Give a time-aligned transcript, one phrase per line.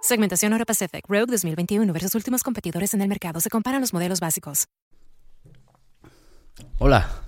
[0.00, 3.40] Segmentación Euro Pacific Rogue 2021 versus últimos competidores en el mercado.
[3.40, 4.66] Se comparan los modelos básicos.
[6.78, 7.22] Hola,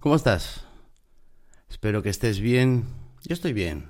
[0.00, 0.64] ¿cómo estás?
[1.68, 2.84] Espero que estés bien.
[3.22, 3.88] Yo estoy bien.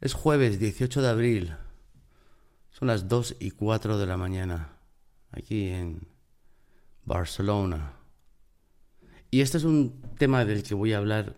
[0.00, 1.56] Es jueves 18 de abril.
[2.70, 4.76] Son las 2 y 4 de la mañana.
[5.32, 6.06] Aquí en
[7.04, 7.94] Barcelona.
[9.30, 11.36] Y este es un tema del que voy a hablar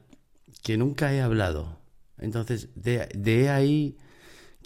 [0.63, 1.79] que nunca he hablado.
[2.19, 3.97] Entonces, de, de ahí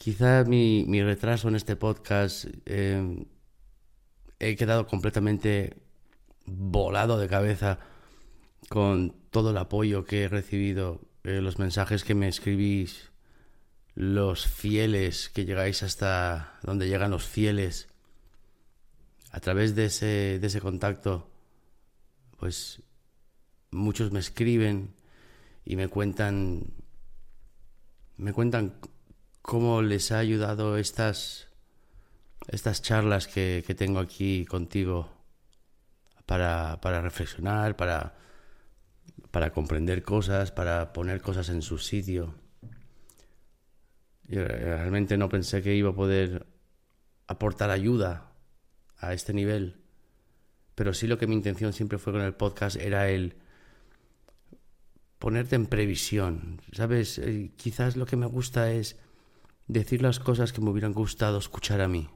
[0.03, 2.47] quizá mi, mi, retraso en este podcast.
[2.67, 3.25] Eh,
[4.41, 5.77] he quedado completamente
[6.45, 7.79] volado de cabeza
[8.69, 13.13] con todo el apoyo que he recibido, eh, los mensajes que me escribís,
[13.95, 17.87] los fieles que llegáis hasta donde llegan los fieles.
[19.31, 21.31] A través de ese, de ese contacto,
[22.39, 22.83] pues
[23.71, 24.97] muchos me escriben
[25.65, 26.75] y me cuentan,
[28.17, 28.75] me cuentan
[29.43, 31.49] cómo les ha ayudado estas,
[32.49, 35.11] estas charlas que, que tengo aquí contigo
[36.27, 38.15] para, para reflexionar, para,
[39.31, 42.35] para comprender cosas, para poner cosas en su sitio.
[44.29, 46.47] Yo realmente no pensé que iba a poder
[47.27, 48.33] aportar ayuda
[48.99, 49.83] a este nivel,
[50.75, 53.37] pero sí lo que mi intención siempre fue con el podcast era el
[55.19, 57.19] ponerte en previsión, ¿sabes?
[57.19, 58.97] Eh, quizás lo que me gusta es
[59.73, 62.09] decir las cosas que me hubieran gustado escuchar a mí.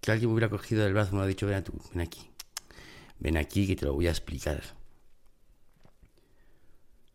[0.00, 2.30] Que alguien me hubiera cogido del brazo y me hubiera dicho, ven, tú, ven aquí,
[3.18, 4.62] ven aquí que te lo voy a explicar.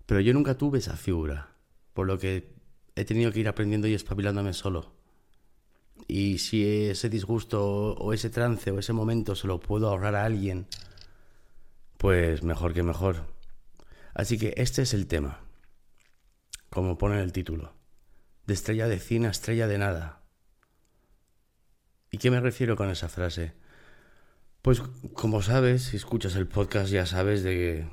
[0.05, 1.55] Pero yo nunca tuve esa figura,
[1.93, 2.53] por lo que
[2.95, 4.93] he tenido que ir aprendiendo y espabilándome solo.
[6.07, 10.25] Y si ese disgusto o ese trance o ese momento se lo puedo ahorrar a
[10.25, 10.67] alguien,
[11.97, 13.25] pues mejor que mejor.
[14.13, 15.39] Así que este es el tema,
[16.69, 17.73] como pone el título,
[18.45, 20.21] de estrella de cine a estrella de nada.
[22.11, 23.53] ¿Y qué me refiero con esa frase?
[24.61, 24.81] Pues
[25.13, 27.89] como sabes, si escuchas el podcast ya sabes de que,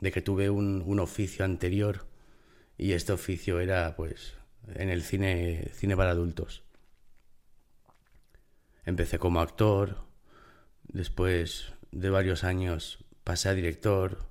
[0.00, 2.06] de que tuve un, un oficio anterior
[2.76, 4.34] y este oficio era pues
[4.74, 6.62] en el cine, cine para adultos.
[8.84, 10.04] Empecé como actor,
[10.88, 14.26] después de varios años pasé a director,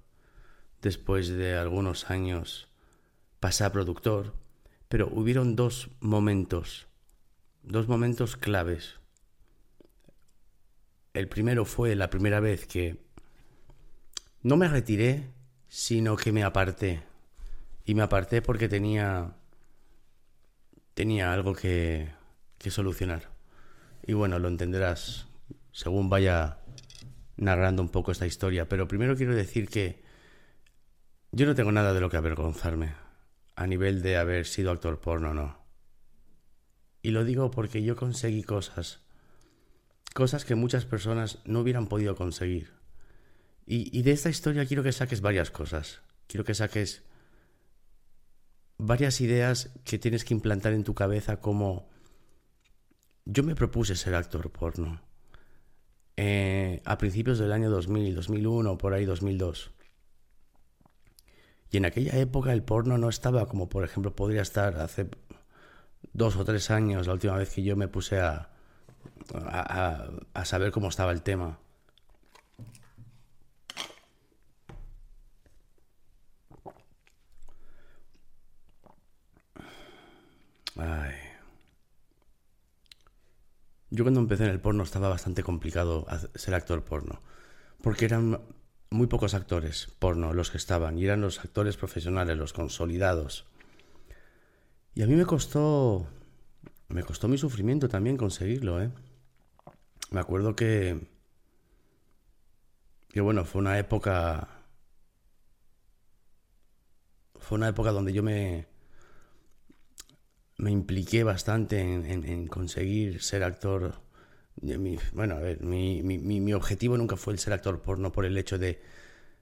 [0.81, 2.67] después de algunos años
[3.39, 4.33] pasé a productor,
[4.89, 6.87] pero hubieron dos momentos,
[7.61, 8.95] dos momentos claves.
[11.13, 12.97] El primero fue la primera vez que
[14.41, 15.29] no me retiré,
[15.67, 17.03] sino que me aparté.
[17.85, 19.35] Y me aparté porque tenía
[20.95, 22.09] tenía algo que,
[22.57, 23.29] que solucionar.
[24.05, 25.27] y bueno, lo entenderás
[25.71, 26.57] según vaya
[27.37, 28.67] narrando un poco esta historia.
[28.67, 30.01] Pero primero quiero decir que
[31.31, 33.08] yo no tengo nada de lo que avergonzarme
[33.59, 35.57] a nivel de haber sido actor porno, no.
[37.01, 39.01] Y lo digo porque yo conseguí cosas,
[40.13, 42.71] cosas que muchas personas no hubieran podido conseguir.
[43.65, 46.01] Y, de esta historia quiero que saques varias cosas.
[46.27, 47.03] Quiero que saques
[48.77, 51.89] varias ideas que tienes que implantar en tu cabeza como
[53.25, 55.01] yo me propuse ser actor porno
[56.15, 59.73] eh, a principios del año 2000, 2001, por ahí 2002.
[61.71, 65.09] Y en aquella época el porno no estaba como por ejemplo podría estar hace
[66.13, 68.49] dos o tres años, la última vez que yo me puse a,
[69.35, 71.59] a, a saber cómo estaba el tema.
[80.77, 81.13] Ay.
[83.91, 86.05] Yo cuando empecé en el porno estaba bastante complicado
[86.35, 87.19] ser actor porno,
[87.81, 88.39] porque eran
[88.91, 93.45] muy pocos actores porno los que estaban, y eran los actores profesionales, los consolidados.
[94.95, 96.07] Y a mí me costó,
[96.87, 98.91] me costó mi sufrimiento también conseguirlo, ¿eh?
[100.11, 101.07] Me acuerdo que,
[103.09, 104.47] que bueno, fue una época,
[107.39, 108.67] fue una época donde yo me,
[110.59, 114.01] me impliqué bastante en, conseguir ser actor.
[115.13, 118.37] Bueno, a ver, mi, mi, mi, objetivo nunca fue el ser actor porno por el
[118.37, 118.81] hecho de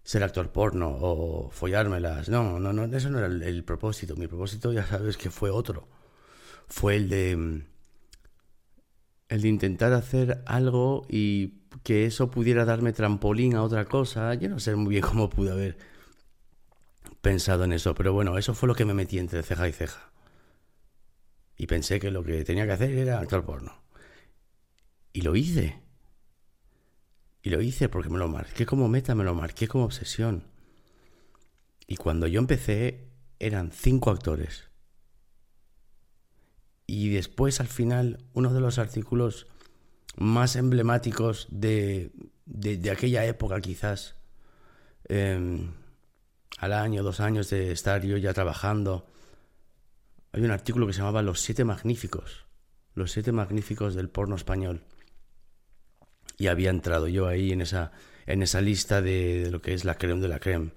[0.04, 2.30] ser actor porno o follármelas.
[2.30, 4.16] No, no, no, eso no era el, propósito.
[4.16, 5.88] Mi propósito ya sabes que fue otro.
[6.68, 7.64] Fue el de
[9.30, 14.34] el de intentar hacer algo y que eso pudiera darme trampolín a otra cosa.
[14.36, 15.78] Yo no sé muy bien cómo pude haber
[17.22, 20.12] pensado en eso, pero bueno, eso fue lo que me metí entre ceja y ceja.
[21.58, 23.87] Y pensé que lo que tenía que hacer era actuar porno.
[25.18, 25.82] Y lo hice.
[27.42, 30.44] Y lo hice porque me lo marqué como meta, me lo marqué como obsesión.
[31.88, 33.10] Y cuando yo empecé
[33.40, 34.70] eran cinco actores.
[36.86, 39.48] Y después al final uno de los artículos
[40.18, 42.12] más emblemáticos de,
[42.46, 44.14] de, aquella época quizás,
[45.06, 45.74] em,
[46.60, 49.08] al año, dos años de estar yo ya trabajando,
[50.32, 52.46] hay un artículo que se llamaba Los siete magníficos,
[52.94, 54.84] los siete magníficos del porno español.
[56.38, 57.92] Y había entrado yo ahí en esa,
[58.26, 60.72] en esa lista de, lo que es la creme de la creme.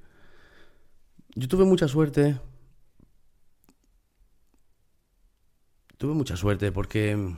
[1.35, 2.39] Yo tuve mucha suerte.
[5.99, 7.35] Tuve mucha suerte porque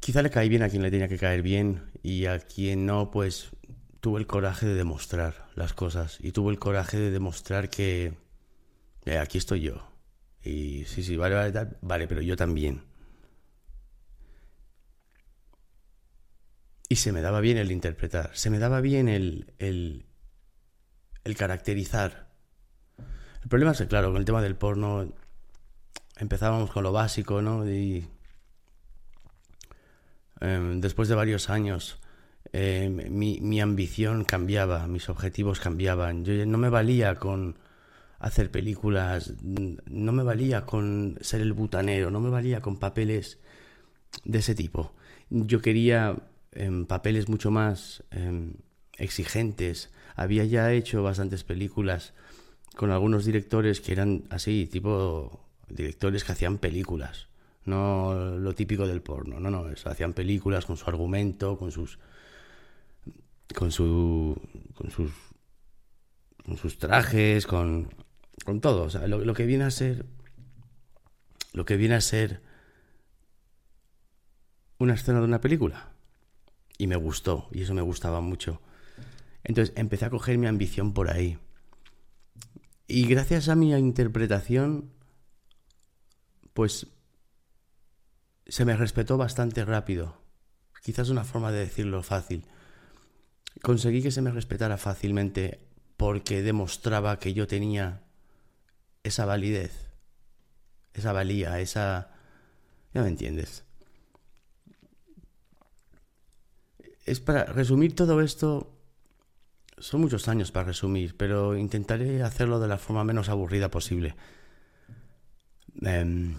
[0.00, 3.10] quizá le caí bien a quien le tenía que caer bien y a quien no,
[3.10, 3.50] pues
[4.00, 8.12] tuve el coraje de demostrar las cosas y tuve el coraje de demostrar que
[9.06, 9.88] eh, aquí estoy yo.
[10.42, 12.82] Y sí, sí, vale, vale, vale, pero yo también.
[16.94, 20.06] Y se me daba bien el interpretar, se me daba bien el, el,
[21.36, 22.28] caracterizar.
[23.42, 25.12] El problema es que, claro, con el tema del porno
[26.18, 27.68] empezábamos con lo básico, ¿no?
[27.68, 28.06] Y
[30.40, 31.98] em, después de varios años
[32.52, 36.24] em, mi, mi, ambición cambiaba, mis objetivos cambiaban.
[36.24, 37.58] Yo no me valía con
[38.20, 43.40] hacer películas, no me valía con ser el butanero, no me valía con papeles
[44.22, 44.94] de ese tipo.
[45.28, 46.16] Yo quería
[46.54, 48.54] em, papeles mucho más em,
[48.96, 49.90] exigentes.
[50.16, 52.14] Había ya hecho bastantes películas
[52.76, 57.28] con algunos directores que eran así, tipo directores que hacían películas,
[57.64, 61.98] no lo típico del porno, no, no, eso, hacían películas con su argumento, con sus
[63.54, 64.36] con su
[64.74, 65.12] con sus
[66.44, 67.88] con sus trajes, con
[68.44, 68.82] con todo.
[68.82, 70.06] O sea, lo, que viene a ser.
[71.52, 72.42] Lo que viene a ser.
[74.78, 75.93] Una escena de una película.
[76.78, 77.48] Y me gustó.
[77.52, 78.60] Y eso me gustaba mucho.
[79.42, 81.38] Entonces empecé a coger mi ambición por ahí.
[82.86, 84.90] Y gracias a mi interpretación.
[86.52, 86.88] Pues.
[88.46, 90.20] Se me respetó bastante rápido.
[90.82, 92.46] Quizás una forma de decirlo fácil.
[93.62, 95.60] Conseguí que se me respetara fácilmente
[95.96, 98.02] porque demostraba que yo tenía
[99.02, 99.90] esa validez,
[100.92, 102.10] esa valía, esa...
[102.92, 103.63] Ya me entiendes.
[107.04, 108.72] Es para resumir todo esto,
[109.78, 114.16] son muchos años para resumir, pero intentaré hacerlo de la forma menos aburrida posible.
[115.82, 116.36] Em,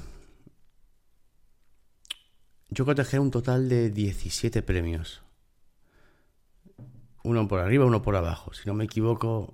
[2.69, 5.21] yo cotejé un total de 17 premios.
[7.23, 8.53] Uno por arriba, uno por abajo.
[8.53, 9.53] Si no me equivoco,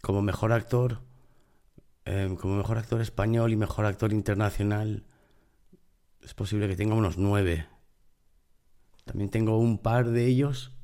[0.00, 1.00] como mejor actor,
[2.06, 5.04] Em, como mejor actor español y mejor actor internacional,
[6.22, 7.66] es posible que tenga unos nueve.
[9.04, 10.74] También tengo un par de ellos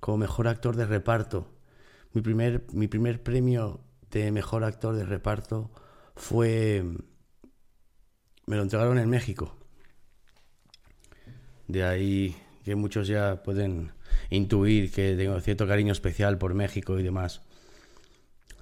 [0.00, 1.54] como mejor actor de reparto.
[2.12, 5.70] Mi primer, mi primer premio de mejor actor de reparto
[6.14, 6.84] fue...
[8.46, 9.58] Me lo entregaron en México.
[11.66, 13.92] De ahí que muchos ya pueden
[14.30, 17.42] intuir que tengo cierto cariño especial por México y demás.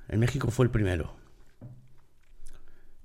[0.09, 1.16] En México fue el primero.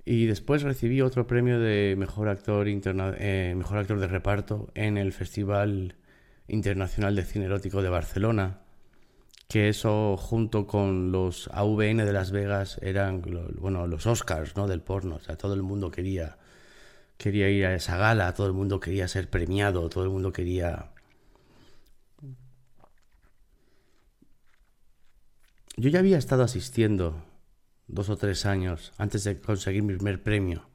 [0.04, 5.12] Y después recibí otro premio de mejor actor, eh, mejor actor de reparto en el
[5.12, 5.94] Festival
[6.48, 8.60] Internacional de Cine Erótico de Barcelona.
[9.48, 13.22] Que eso, junto con los AVN de Las Vegas, eran
[13.58, 14.66] bueno, los Oscars ¿no?
[14.66, 15.16] del porno.
[15.16, 16.38] O sea, todo el mundo quería,
[17.16, 20.90] quería ir a esa gala, todo el mundo quería ser premiado, todo el mundo quería.
[25.76, 27.22] Yo ya había estado asistiendo
[27.86, 30.68] dos o tres años antes de conseguir mi primer premio.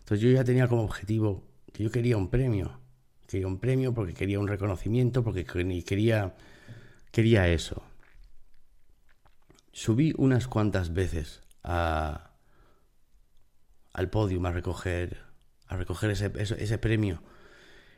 [0.00, 2.80] Entonces yo ya tenía como objetivo que yo quería un premio.
[3.26, 6.34] Quería un premio porque quería un reconocimiento, porque quería,
[7.10, 7.82] quería eso.
[9.72, 12.32] Subí unas cuantas veces a,
[13.92, 15.22] al podio a recoger,
[15.66, 17.22] a recoger ese, ese premio.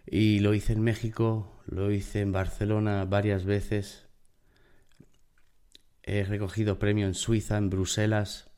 [0.07, 4.07] Y lo hice en México, lo hice en Barcelona varias veces.
[6.03, 8.51] He recogido premio en Suiza, en Bruselas,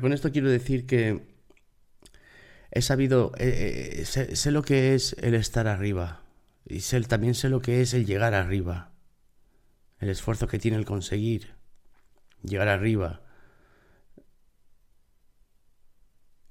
[0.00, 1.22] con esto quiero decir que
[2.70, 6.22] he sabido, eh, eh, sé, lo que es el estar arriba
[6.66, 8.92] y sé, también sé lo que es el llegar arriba,
[10.00, 11.54] el esfuerzo que tiene el conseguir
[12.42, 13.20] llegar arriba.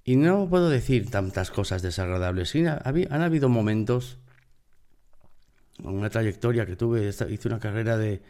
[0.05, 2.53] Y no puedo decir tantas cosas desagradables.
[2.55, 4.19] Han habido momentos,
[5.81, 8.21] una trayectoria que tuve, hice una carrera de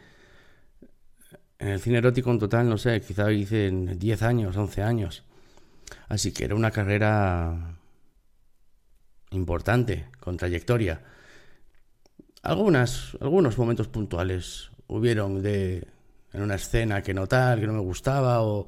[1.58, 5.24] en el cine erótico en total, no sé, quizá hice 10 años, 11 años.
[6.08, 7.76] Así que era una carrera
[9.30, 11.02] importante, con trayectoria.
[12.42, 15.86] Algunas, algunos momentos puntuales hubieron de
[16.32, 18.66] en una escena que no tal, que no me gustaba, o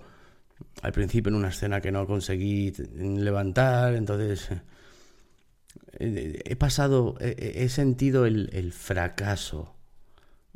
[0.83, 4.49] al principio en una escena que no conseguí levantar, entonces
[5.99, 9.75] eh, he pasado, he, sentido el fracaso,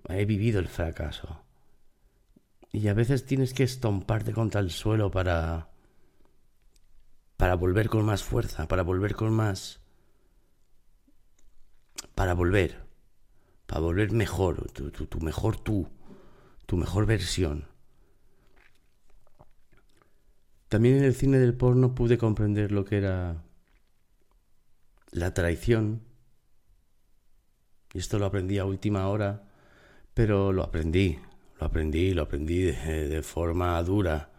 [0.09, 1.40] he vivido el fracaso.
[2.73, 5.71] Y a veces tienes que estomparte contra el suelo para.
[7.37, 9.81] para volver con más fuerza, para volver con más.
[12.15, 12.85] para volver.
[13.67, 15.89] Para volver mejor, tu, tu mejor tú,
[16.67, 17.69] tu mejor versión.
[20.69, 23.43] También en el cine del porno pude comprender lo que era
[25.13, 26.03] la traición.
[27.93, 29.49] Y esto lo aprendí a última hora,
[30.15, 31.19] pero lo aprendí,
[31.61, 34.31] lo aprendí, lo aprendí de, forma dura.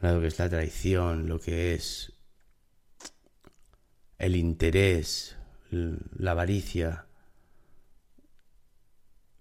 [0.00, 2.12] Lo que es la traición, lo que es
[4.18, 5.36] el interés,
[5.70, 7.06] la avaricia.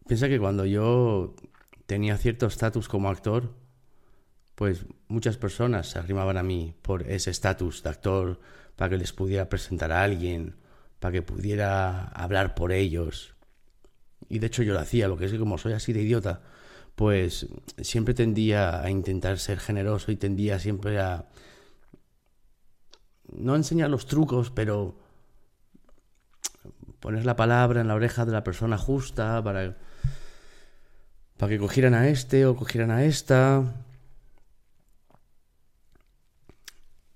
[0.08, 1.36] Piensa que cuando yo
[1.88, 3.56] tenía cierto estatus como actor,
[4.54, 8.40] pues muchas personas se arrimaban a mí por ese estatus de actor,
[8.76, 10.56] para que les pudiera presentar a alguien,
[11.00, 13.31] para que pudiera hablar por ellos.
[14.30, 16.42] Y de hecho yo lo hacía, lo que es que como soy así de idiota,
[16.96, 17.48] pues
[17.82, 21.30] siempre tendía a intentar ser generoso y tendía siempre a
[23.32, 24.96] no enseñar los trucos, pero
[27.00, 29.78] poner la palabra en la oreja de la persona justa para,
[31.38, 33.74] para que cogieran a este o cogieran a esta.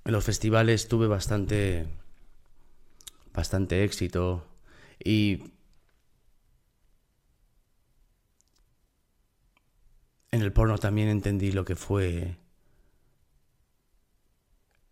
[0.05, 1.87] En los festivales tuve bastante
[3.33, 4.47] bastante éxito
[5.03, 5.54] y
[10.35, 12.35] En el porno también entendí lo que fue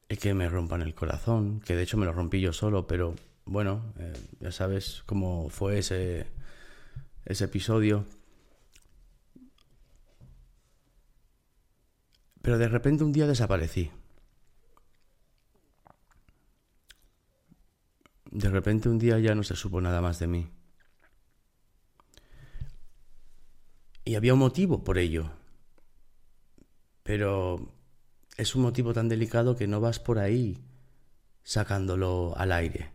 [0.08, 3.14] el que me rompan el corazón, que de hecho me lo rompí yo solo, pero
[3.44, 6.28] bueno, eh, ya sabes cómo fue ese,
[7.26, 8.06] ese episodio.
[12.42, 13.92] Pero de repente un día desaparecí.
[18.32, 20.48] De repente un día ya no se supo nada más de mí.
[24.06, 25.32] Y había un motivo por ello.
[27.04, 27.74] Pero
[28.38, 30.64] es un motivo tan delicado que no vas por ahí
[31.44, 32.92] sacándolo al aire.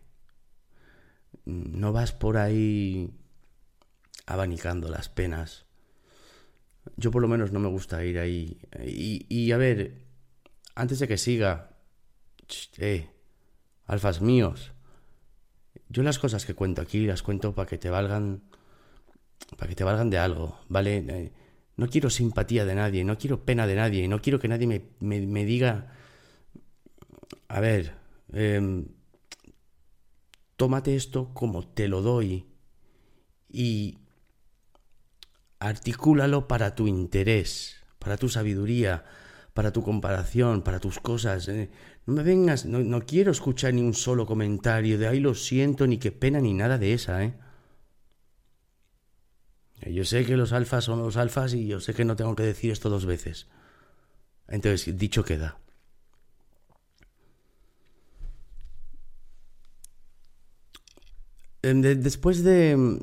[1.45, 3.11] No vas por ahí
[4.25, 5.65] abanicando las penas.
[6.97, 8.59] Yo por lo menos no me gusta ir ahí.
[8.83, 10.05] Y, a ver,
[10.75, 11.77] antes de que siga,
[12.77, 13.09] eh,
[13.85, 14.71] alfas míos,
[15.87, 18.43] yo las cosas que cuento aquí las cuento para que te valgan
[19.57, 20.97] para que te valgan de algo, ¿vale?
[20.97, 21.31] Eh,
[21.77, 24.67] no quiero simpatía de nadie, no quiero pena de nadie, no quiero que nadie
[24.99, 25.93] me, diga,
[27.47, 27.93] a ver,
[28.33, 28.87] em,
[30.57, 32.45] tómate esto como te lo doy
[33.49, 33.97] y
[35.59, 39.05] articúlalo para tu interés, para tu sabiduría,
[39.53, 41.47] para tu comparación, para tus cosas.
[41.47, 41.69] Eh.
[42.05, 45.87] No me vengas, no, no, quiero escuchar ni un solo comentario de ahí lo siento,
[45.87, 47.33] ni qué pena, ni nada de esa, ¿eh?
[49.85, 52.43] Yo sé que los alfas son los alfas y yo sé que no tengo que
[52.43, 53.47] decir esto dos veces.
[54.47, 55.59] Entonces, dicho queda.
[61.61, 62.99] Em, después de,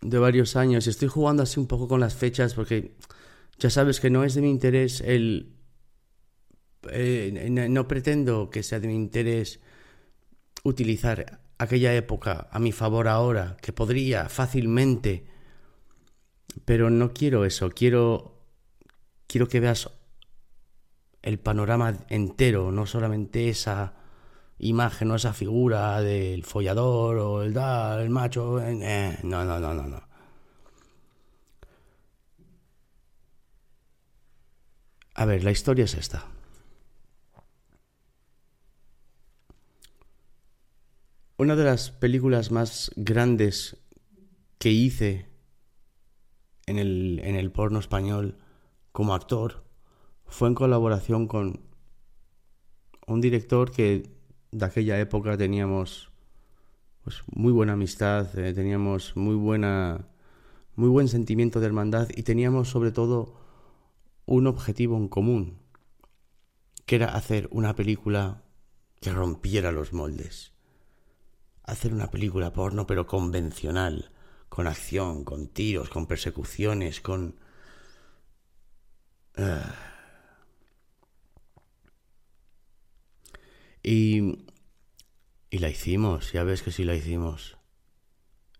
[0.00, 2.94] de varios años, estoy jugando así un poco con las fechas porque
[3.58, 5.52] ya sabes que no es de mi interés el...
[6.90, 9.60] Eh, no pretendo que sea de mi interés
[10.62, 15.26] utilizar aquella época a mi favor ahora, que podría fácilmente
[16.64, 18.40] pero no quiero eso, quiero,
[19.26, 19.90] quiero que veas
[21.22, 23.94] el panorama entero, no solamente esa
[24.58, 28.60] imagen o esa figura del follador o el, el macho.
[28.60, 30.02] Eh, eh, no, no, no, no, no.
[35.14, 36.26] A ver, la historia es esta.
[41.38, 43.76] Una de las películas más grandes
[44.58, 45.26] que hice
[46.66, 48.38] en el, en el porno español
[48.92, 49.64] como actor
[50.26, 51.60] fue en colaboración con
[53.06, 54.10] un director que
[54.50, 56.10] de aquella época teníamos
[57.04, 60.08] pues, muy buena amistad, eh, teníamos muy buena
[60.74, 63.34] muy buen sentimiento de hermandad y teníamos sobre todo
[64.26, 65.58] un objetivo en común,
[66.84, 68.42] que era hacer una película
[69.00, 70.52] que rompiera los moldes.
[71.62, 74.10] Hacer una película porno pero convencional,
[74.56, 77.38] con acción, con tiros, con persecuciones, con...
[79.36, 79.74] Ah.
[83.82, 84.46] Y,
[85.50, 87.58] y la hicimos, ya ves que sí la hicimos.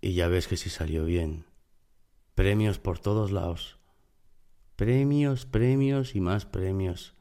[0.03, 1.47] Y ya ves que sí salió bien.
[2.35, 3.79] Premios por todos lados.
[4.77, 7.15] Premios, premios y más premios.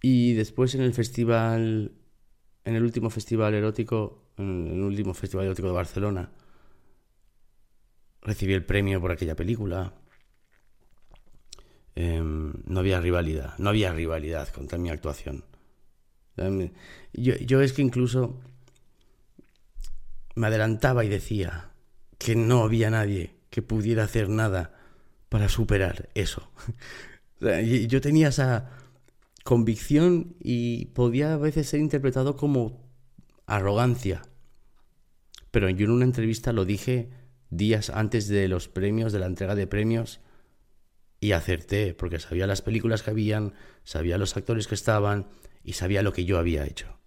[0.00, 1.92] Y después en el festival,
[2.64, 6.30] en el último festival erótico, en el último Festival Erótico de Barcelona.
[8.22, 9.92] Recibí el premio por aquella película.
[11.94, 15.44] Em, no había rivalidad, no había rivalidad contra mi actuación.
[16.36, 16.70] Em,
[17.12, 18.38] yo, yo es que incluso
[20.34, 21.70] me adelantaba y decía
[22.18, 24.74] que no había nadie que pudiera hacer nada
[25.28, 26.50] para superar eso.
[27.88, 28.70] yo tenía esa
[29.44, 32.85] convicción y podía a veces ser interpretado como
[33.46, 34.22] arrogancia.
[35.50, 37.10] Pero yo en una entrevista lo dije
[37.50, 40.20] días antes de los premios, de la entrega de premios,
[41.20, 43.54] y acerté, porque sabía las películas que habían,
[43.84, 45.28] sabía los actores que estaban
[45.64, 46.98] y sabía lo que yo había hecho.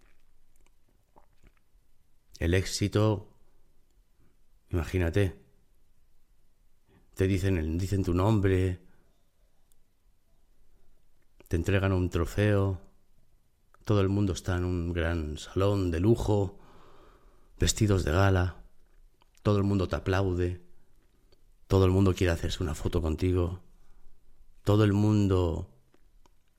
[2.39, 3.29] El éxito,
[4.69, 5.35] imagínate,
[7.13, 8.79] te dicen, dicen tu nombre,
[11.47, 12.81] te entregan un trofeo,
[13.89, 16.59] todo el mundo está en un gran salón de lujo,
[17.59, 18.57] vestidos de gala,
[19.41, 20.61] todo el mundo te aplaude,
[21.65, 23.63] todo el mundo quiere hacerse una foto contigo,
[24.63, 25.71] todo el mundo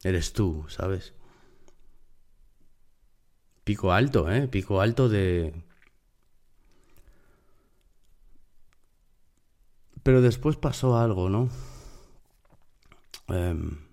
[0.03, 1.15] eres tú, ¿sabes?
[3.63, 4.49] Pico alto, ¿eh?
[4.49, 5.55] Pico alto de...
[10.03, 11.49] Pero después pasó algo, ¿no?
[13.29, 13.87] Eh...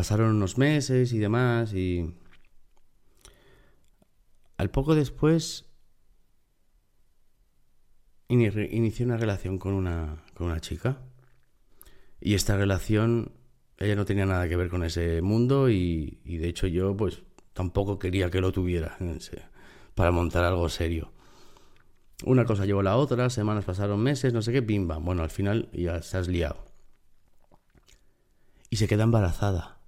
[0.00, 2.14] Pasaron unos meses y demás y...
[4.56, 5.66] Al poco después
[8.26, 11.02] inicié una relación con una, con una chica
[12.18, 13.32] y esta relación
[13.76, 17.98] ella no tenía nada que ver con ese mundo y, de hecho yo pues tampoco
[17.98, 18.96] quería que lo tuviera
[19.94, 21.12] para montar algo serio.
[22.24, 24.96] Una cosa llevó la otra, semanas pasaron meses, no sé qué, bimba.
[24.96, 26.64] Bueno, al final ya se has liado.
[28.70, 29.79] Y se queda embarazada.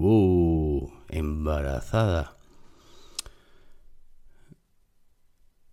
[0.00, 2.36] Uh, embarazada.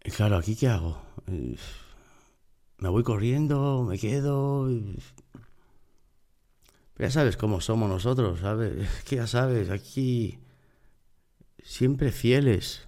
[0.04, 1.00] Y claro, ¿aquí qué hago?
[1.28, 4.68] Me voy corriendo, me quedo.
[6.98, 8.90] ya sabes cómo somos nosotros, ¿sabes?
[8.98, 10.40] Es que ya sabes, aquí
[11.62, 12.88] siempre fieles.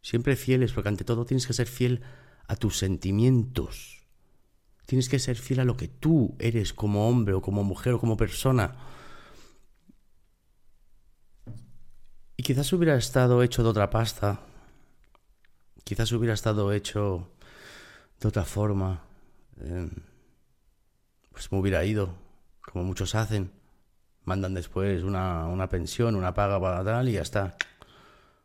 [0.00, 2.00] Siempre fieles, porque ante todo tienes que ser fiel
[2.46, 4.06] a tus sentimientos.
[4.86, 8.00] Tienes que ser fiel a lo que tú eres como hombre o como mujer o
[8.00, 8.97] como persona.
[12.38, 14.38] Y quizás hubiera estado hecho de otra pasta,
[15.82, 17.32] quizás hubiera estado hecho
[18.20, 19.02] de otra forma,
[19.60, 19.90] em,
[21.32, 22.14] pues me hubiera ido,
[22.60, 23.50] como muchos hacen,
[24.22, 27.56] mandan después una, una pensión, una paga para tal y ya está,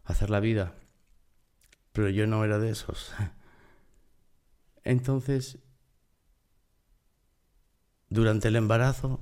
[0.05, 0.73] hacer la vida.
[1.91, 3.13] Pero yo no era de esos.
[4.83, 5.59] Entonces,
[8.09, 9.19] durante el embarazo,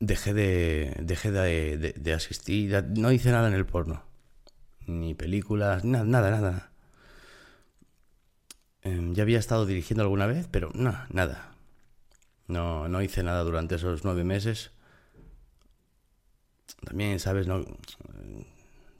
[0.00, 4.02] dejé de, dejé de, asistir, no hice nada en el porno,
[4.86, 6.70] ni películas, nada, nada, nada.
[8.82, 11.52] Em, ya había estado dirigiendo alguna vez, pero no, nada.
[12.48, 14.72] No, no hice nada durante esos nueve meses.
[16.84, 17.46] También, ¿sabes?
[17.46, 17.64] No,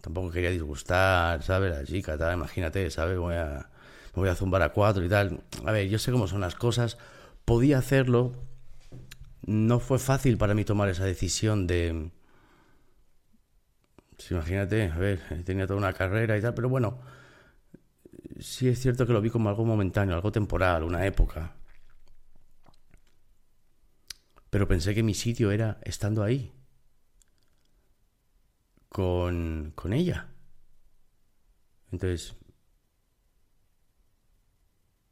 [0.01, 1.73] tampoco quería disgustar, ¿sabes?
[1.73, 3.19] La chica, tal, imagínate, ¿sabes?
[3.19, 3.71] Voy a,
[4.15, 5.43] me voy a zumbar a cuatro y tal.
[5.65, 6.99] A ver, yo sé cómo son las cosas.
[7.45, 8.35] Podía hacerlo,
[9.43, 12.11] no fue fácil para mí tomar esa decisión de...
[14.17, 17.01] Pues imagínate, a ver, tenía toda una carrera y tal, pero bueno,
[18.39, 21.55] sí es cierto que lo vi como algo momentáneo, algo temporal, una época.
[24.51, 26.53] Pero pensé que mi sitio era estando ahí,
[28.89, 30.29] con, con ella.
[31.93, 32.37] Entonces,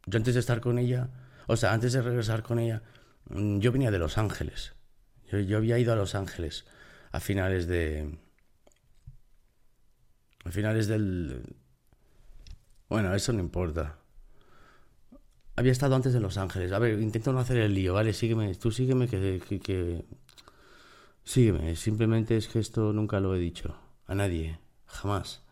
[0.06, 1.10] yo antes de estar con ella,
[1.46, 2.82] o sea, antes de regresar con ella,
[3.30, 4.74] yo venía de Los Ángeles.
[5.30, 6.64] Yo, había ido a Los Ángeles
[7.12, 8.18] a finales de...
[10.44, 11.56] A finales del...
[12.88, 13.98] Bueno, eso no importa.
[15.56, 16.72] Había estado antes en Los Ángeles.
[16.72, 18.14] A ver, intento no hacer el lío, ¿vale?
[18.14, 20.04] Sígueme, tú sígueme que, que, que...
[21.24, 23.76] Sígueme, simplemente es que esto nunca lo he dicho.
[24.06, 25.42] A nadie, jamás.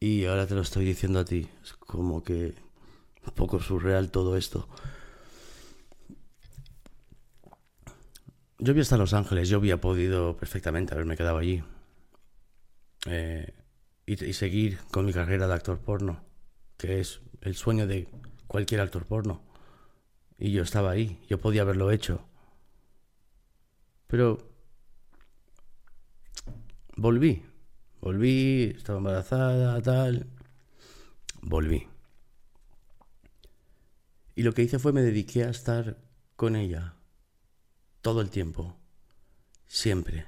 [0.00, 1.48] Y ahora te lo estoy diciendo a ti.
[1.62, 2.54] Es como que
[3.24, 4.68] un poco surreal todo esto.
[8.60, 11.62] Yo vi hasta Los Ángeles, yo había podido perfectamente haberme quedado allí
[13.06, 13.54] eh,
[14.04, 16.24] y, y, seguir con mi carrera de actor porno,
[16.76, 18.08] que es el sueño de
[18.48, 19.44] cualquier actor porno.
[20.38, 22.26] Y yo estaba ahí, yo podía haberlo hecho.
[24.08, 24.38] Pero
[26.96, 27.44] volví,
[28.00, 30.26] volví, estaba embarazada, tal,
[31.42, 31.86] volví.
[34.34, 35.96] Y lo que hice fue me dediqué a estar
[36.34, 36.97] con ella
[38.00, 38.76] todo el tiempo,
[39.66, 40.26] siempre,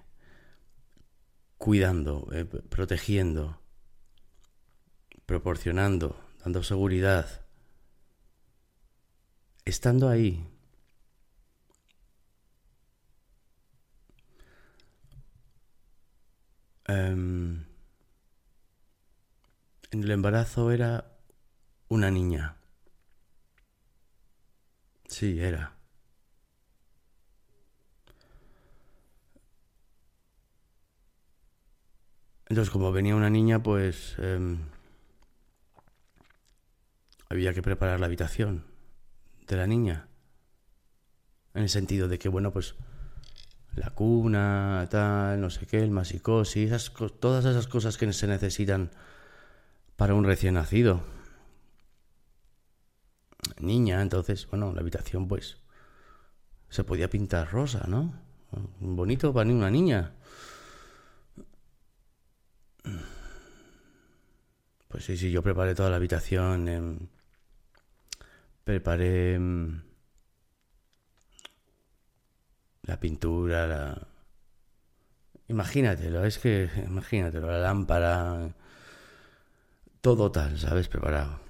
[1.58, 3.60] cuidando, eh, protegiendo,
[5.26, 7.44] proporcionando, dando seguridad,
[9.64, 10.46] estando ahí.
[16.88, 17.64] Em,
[19.92, 21.18] en el embarazo era
[21.88, 22.56] una niña.
[25.08, 25.79] Sí, era.
[32.50, 34.58] Entonces, como venía una niña, pues em,
[37.28, 38.64] había que preparar la habitación
[39.46, 40.08] de la niña.
[41.54, 42.74] En el sentido de que, bueno, pues
[43.76, 48.90] la cuna, tal, no sé qué, el masicosis, esas, todas esas cosas que se necesitan
[49.94, 51.04] para un recién nacido.
[53.60, 55.58] Niña, entonces, bueno, la habitación, pues,
[56.68, 58.12] se podía pintar rosa, ¿no?
[58.80, 60.14] Bonito para una niña.
[65.00, 66.68] Pues sí, sí, yo preparé toda la habitación.
[66.68, 66.98] Em,
[68.64, 69.80] preparé em,
[72.82, 74.06] la pintura, la...
[75.48, 78.54] Imagínatelo, es que, imagínatelo, la lámpara,
[80.02, 80.88] todo tal, ¿sabes?
[80.88, 81.40] Preparado.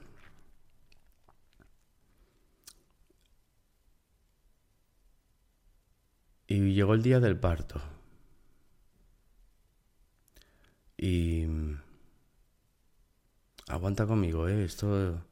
[6.47, 7.81] Y llegó el día del parto.
[10.97, 11.47] Y
[13.71, 14.65] aguanta conmigo, ¿eh?
[14.65, 15.23] Esto,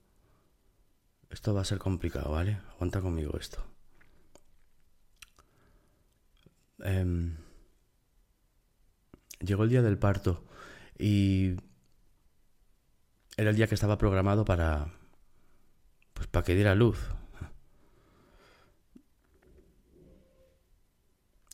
[1.31, 2.59] esto va a ser complicado, ¿vale?
[2.75, 3.63] Aguanta conmigo esto.
[6.81, 7.37] Em,
[9.41, 10.45] llegó el día del parto
[10.99, 11.57] y
[13.37, 14.93] era el día que estaba programado para,
[16.15, 16.99] pues para que diera luz.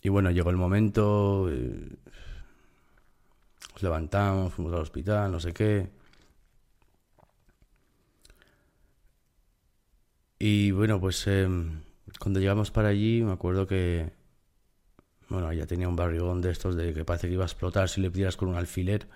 [0.02, 1.96] Y bueno, llegó el momento, eh,
[3.72, 6.03] nos levantamos, fuimos al hospital, no sé qué.
[10.38, 11.82] Y bueno, pues em,
[12.18, 14.12] cuando llegamos para allí, me acuerdo que.
[15.28, 18.00] Bueno, ya tenía un barrigón de estos de que parece que iba a explotar si
[18.00, 19.08] le pidieras con un alfiler.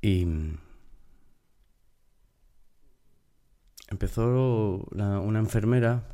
[0.00, 0.22] Y.
[0.22, 0.58] Em,
[3.88, 6.04] empezó la, una enfermera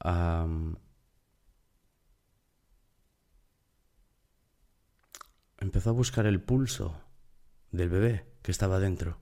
[0.00, 0.46] a,
[5.58, 7.00] empezó a buscar el pulso
[7.72, 9.18] del bebé que estaba dentro.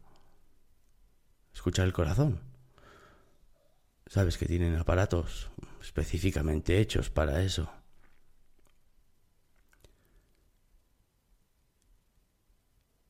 [1.57, 2.39] Escuchar el corazón.
[4.07, 7.73] Sabes que tienen aparatos específicamente hechos para eso.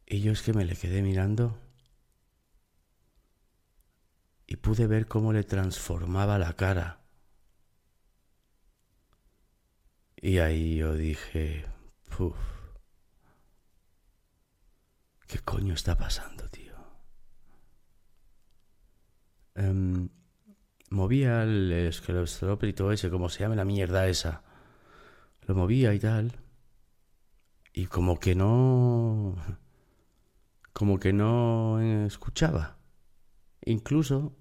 [0.06, 1.58] Y yo es que me le quedé mirando
[4.46, 7.00] y pude ver cómo le transformaba la cara.
[10.16, 11.66] Y ahí yo dije,
[12.16, 12.38] Puf,
[15.26, 16.65] ¿qué coño está pasando, tío?
[19.56, 20.08] Um,
[20.90, 24.42] movía el esclerostópito ese, como se llama la mierda esa.
[25.46, 26.32] Lo movía y tal.
[27.72, 29.36] Y como que no...
[30.72, 32.76] Como que no escuchaba.
[33.64, 34.36] Incluso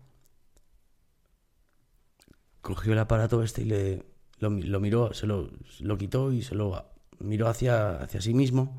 [2.62, 4.06] cogió el aparato este y le
[4.39, 4.49] lo,
[4.80, 5.49] miró, se lo,
[5.80, 6.86] lo, quitó y se lo
[7.19, 8.78] miró hacia, hacia sí mismo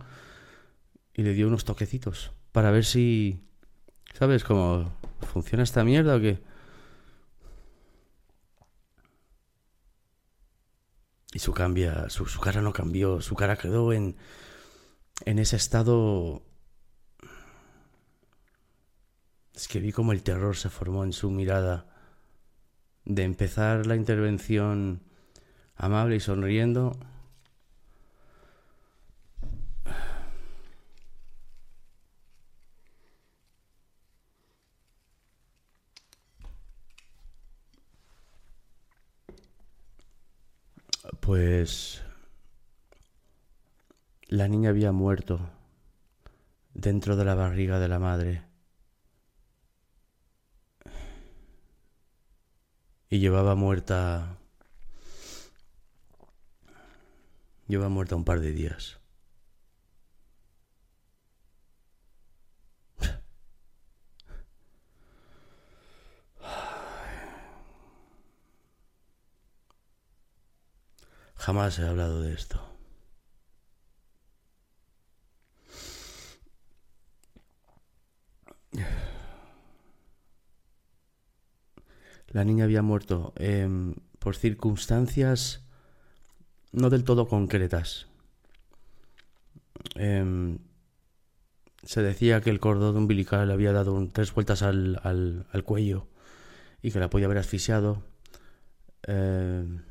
[1.14, 3.40] y le dio unos toquecitos para ver si,
[4.12, 6.42] ¿sabes cómo funciona esta mierda o qué?
[11.32, 14.16] Y su, cambia, su, cara no cambió, su cara quedó en,
[15.24, 16.42] en ese estado...
[19.54, 21.86] Es que vi como el terror se formó en su mirada
[23.04, 25.02] de empezar la intervención
[25.76, 26.98] amable y sonriendo.
[41.20, 42.02] Pues
[44.28, 45.50] la niña había muerto
[46.74, 48.42] dentro de la barriga de la madre
[53.08, 54.38] y llevaba muerta
[57.66, 58.98] lleva muerta un par de días.
[71.46, 72.60] Jamás he hablado de esto.
[82.30, 85.64] La niña había muerto em, por circunstancias
[86.72, 88.08] no del todo concretas.
[89.94, 90.58] Em,
[91.84, 96.08] se decía que el cordón umbilical le había dado tres vueltas al, al, cuello
[96.82, 98.02] y que la podía haber asfixiado.
[99.04, 99.84] Em,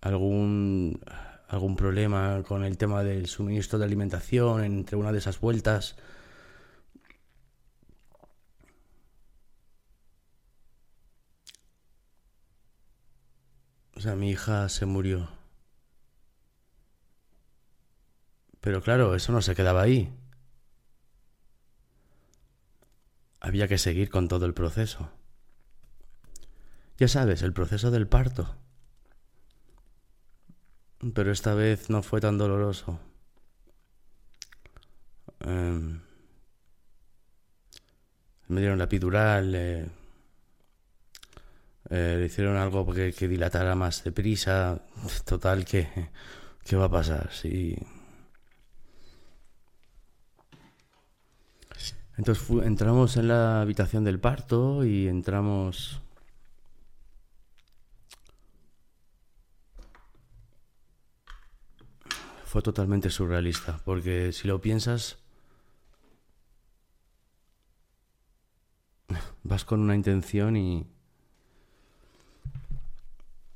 [0.00, 1.00] algún,
[1.48, 5.96] algún problema con el tema del suministro de alimentación entre una de esas vueltas.
[13.96, 15.28] O sea, mi hija se murió.
[18.60, 20.12] Pero claro, eso no se quedaba ahí.
[23.40, 25.10] Había que seguir con todo el proceso.
[26.98, 28.56] Ya sabes, el proceso del parto.
[31.14, 32.98] Pero esta vez no fue tan doloroso.
[35.40, 36.00] Em,
[38.48, 39.86] me dieron la epidural, eh,
[41.90, 44.80] eh, le hicieron algo que, dilatara más deprisa.
[45.24, 45.88] Total, que
[46.64, 47.30] ¿qué va a pasar?
[47.32, 47.76] Sí.
[52.18, 56.00] Entonces entramos en la habitación del parto y entramos
[62.62, 65.18] totalmente surrealista, porque si lo piensas,
[69.42, 70.86] vas con una intención y,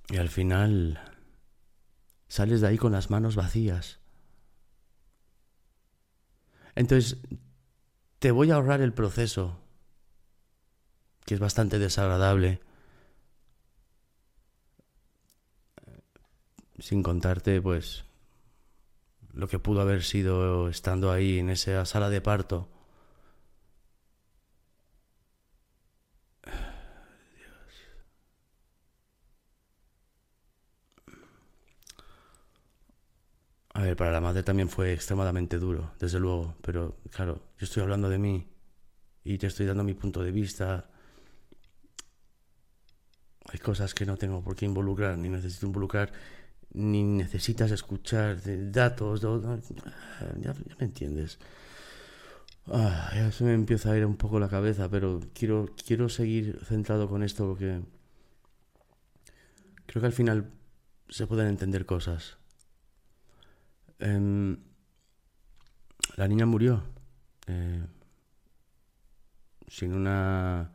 [0.08, 1.00] y al final
[2.28, 3.98] sales de ahí con las manos vacías.
[6.74, 7.18] Entonces,
[8.18, 9.58] te voy a ahorrar el proceso,
[11.24, 12.60] que es bastante desagradable,
[16.78, 18.04] sin contarte, pues,
[19.34, 22.68] lo que pudo haber sido estando ahí en esa sala de parto.
[33.74, 37.82] A ver, para la madre también fue extremadamente duro, desde luego, pero claro, yo estoy
[37.82, 38.46] hablando de mí
[39.24, 40.90] y te estoy dando mi punto de vista.
[43.46, 46.12] Hay cosas que no tengo por qué involucrar, ni necesito involucrar
[46.74, 48.40] ni necesitas escuchar
[48.72, 51.38] datos, ya, me entiendes.
[52.68, 56.60] Ah, ya se me empieza a ir un poco la cabeza, pero quiero, quiero seguir
[56.64, 57.80] centrado con esto porque
[59.86, 60.50] creo que al final
[61.08, 62.36] se pueden entender cosas.
[63.98, 64.58] Em,
[66.16, 66.82] la niña murió
[67.46, 67.84] eh,
[69.68, 70.72] sin una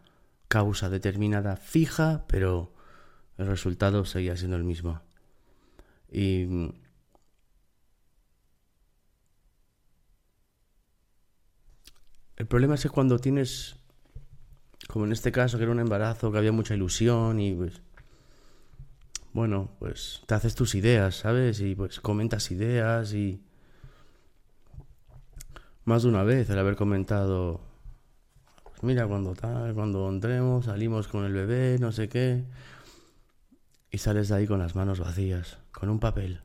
[0.47, 2.73] causa determinada fija, pero
[3.37, 5.06] el resultado seguía siendo el mismo.
[6.09, 6.43] Y
[12.37, 13.75] el problema es que cuando tienes,
[14.87, 17.81] como en este caso, que era un embarazo, que había mucha ilusión y pues,
[19.33, 21.59] bueno, pues te haces tus ideas, ¿sabes?
[21.59, 23.41] Y pues comentas ideas y
[25.85, 27.61] más de una vez el haber comentado,
[28.81, 32.43] mira, cuando tal, cuando entremos, salimos con el bebé, no sé qué,
[33.91, 36.41] y sales de ahí con las manos vacías, con un papel,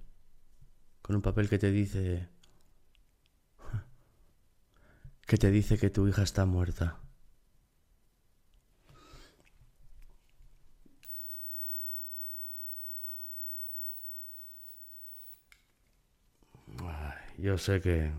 [1.02, 2.28] con un papel que te dice,
[5.26, 7.02] que te dice que tu hija está muerta.
[17.42, 18.12] yo sé que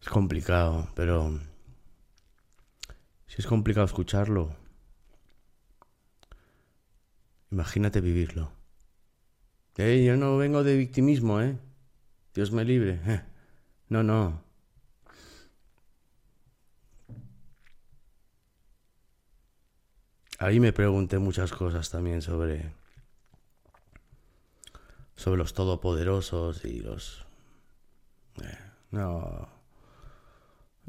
[0.00, 1.38] es complicado, pero
[3.28, 4.56] si es complicado escucharlo,
[7.50, 8.52] imagínate vivirlo.
[9.76, 11.58] Eh, yo no vengo de victimismo, ¿eh?
[12.34, 13.00] Dios me libre.
[13.06, 13.22] Eh.
[13.88, 14.42] No, no.
[20.40, 22.72] Ahí me pregunté muchas cosas también sobre
[25.16, 27.24] sobre los todopoderosos y los...
[28.42, 28.58] Eh,
[28.90, 29.48] no...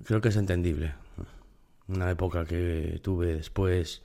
[0.03, 0.93] Creo que es entendible.
[1.87, 4.03] Una época que tuve después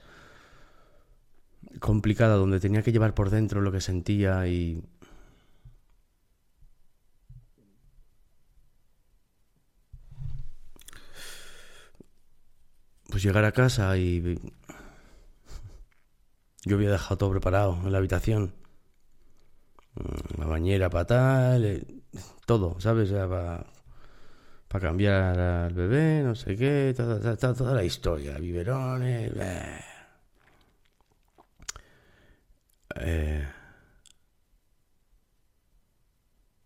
[1.79, 4.83] complicada donde tenía que llevar por dentro lo que sentía y...
[13.09, 14.21] Pues llegar a casa y...
[16.65, 18.53] Yo había dejado todo preparado en la habitación
[19.95, 21.85] Mm, la bañera para tal, eh,
[22.45, 23.11] todo, ¿sabes?
[23.11, 23.65] Para,
[24.67, 29.31] para cambiar al bebé, no sé qué, toda, toda, la historia, biberones.
[32.95, 33.47] Eh.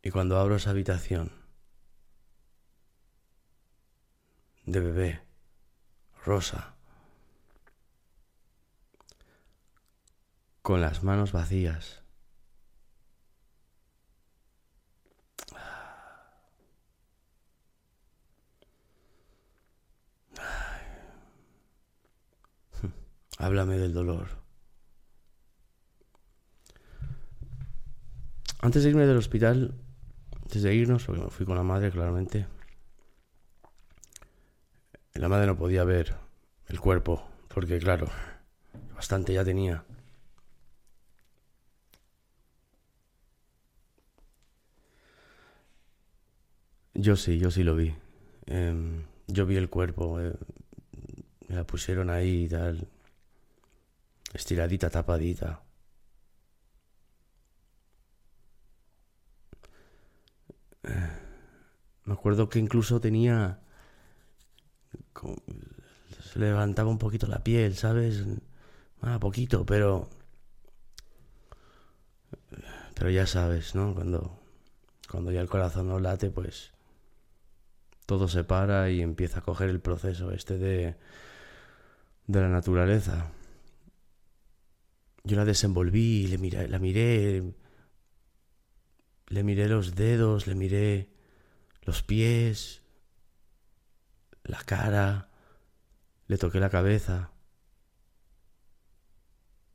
[0.02, 1.32] Y cuando abro esa habitación
[4.66, 5.22] de bebé,
[6.26, 6.76] rosa,
[10.62, 12.04] con las manos vacías,
[23.38, 24.47] Háblame del dolor.
[28.60, 29.74] Antes de irme del hospital,
[30.42, 32.48] antes de irnos, porque me fui con la madre, claramente,
[35.14, 36.16] la madre no podía ver
[36.68, 38.08] el cuerpo, porque claro,
[38.96, 39.84] bastante ya tenía.
[46.94, 47.94] Yo sí, yo sí lo vi.
[48.48, 50.34] Em, yo vi el cuerpo, eh,
[51.48, 52.88] me la pusieron ahí y tal
[54.34, 55.62] estiradita, tapadita.
[62.06, 63.60] Me acuerdo que incluso tenía...
[66.22, 68.24] Se levantaba un poquito la piel, ¿sabes?
[69.02, 70.10] Ah, poquito, pero...
[72.96, 73.94] Pero ya sabes, ¿no?
[73.94, 74.40] Cuando,
[75.10, 76.72] cuando ya el corazón no late, pues
[78.06, 80.96] todo se para y empieza a coger el proceso este de,
[82.26, 83.32] de la naturaleza.
[85.24, 87.44] Yo la desenvolví, le miré, la miré,
[89.28, 91.10] le miré los dedos, le miré
[91.82, 92.82] los pies,
[94.44, 95.30] la cara,
[96.28, 97.32] le toqué la cabeza.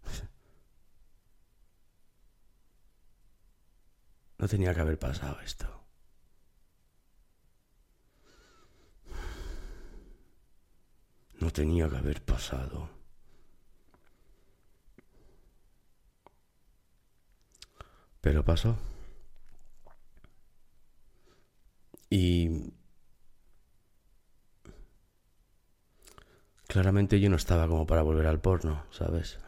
[4.39, 5.69] No tenía que haber pasado esto.
[11.39, 12.91] No tenía que haber pasado.
[18.21, 18.77] Pero pasó.
[22.15, 22.51] Y
[26.67, 29.39] claramente yo no estaba como para volver al porno, ¿sabes?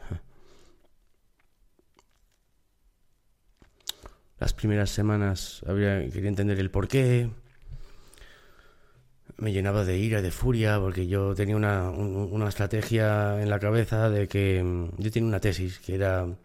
[4.39, 7.29] Las primeras semanas habría, quería entender el por qué.
[9.37, 14.09] Me llenaba de ira, de furia, porque yo tenía una, una estrategia en la cabeza
[14.09, 16.35] de que yo tenía una tesis que era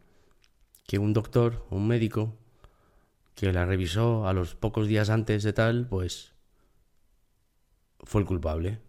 [0.86, 2.36] que un doctor, un médico,
[3.40, 6.34] que la revisó a los pocos días antes de tal, pues
[8.04, 8.80] fue el culpable.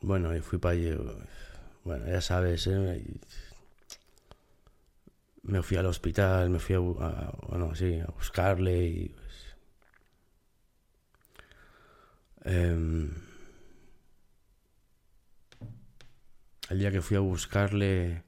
[0.00, 0.96] Bueno, y fui para allí.
[1.82, 3.02] Bueno, ya sabes, ¿eh?
[5.42, 6.78] me fui al hospital, me fui a,
[7.48, 9.56] bueno, sí, a buscarle y pues,
[12.44, 13.10] em,
[16.70, 18.22] el día que fui a buscarle,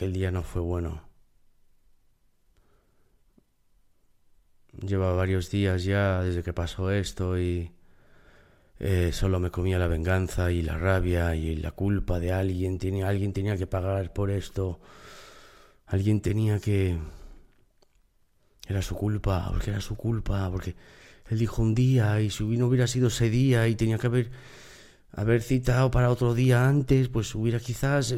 [0.00, 1.02] aquel día no fue bueno.
[4.80, 7.70] Lleva varios días ya desde que pasó esto y
[8.78, 12.78] eh, solo me comía la venganza y la rabia y la culpa de alguien.
[13.04, 14.80] Alguien tenía que pagar por esto.
[15.84, 16.96] Alguien tenía que...
[18.66, 20.76] Era su culpa, porque era su culpa, porque
[21.28, 24.30] él dijo un día y si no hubiera sido ese día y tenía que haber,
[25.12, 28.14] haber citado para otro día antes, pues hubiera quizás...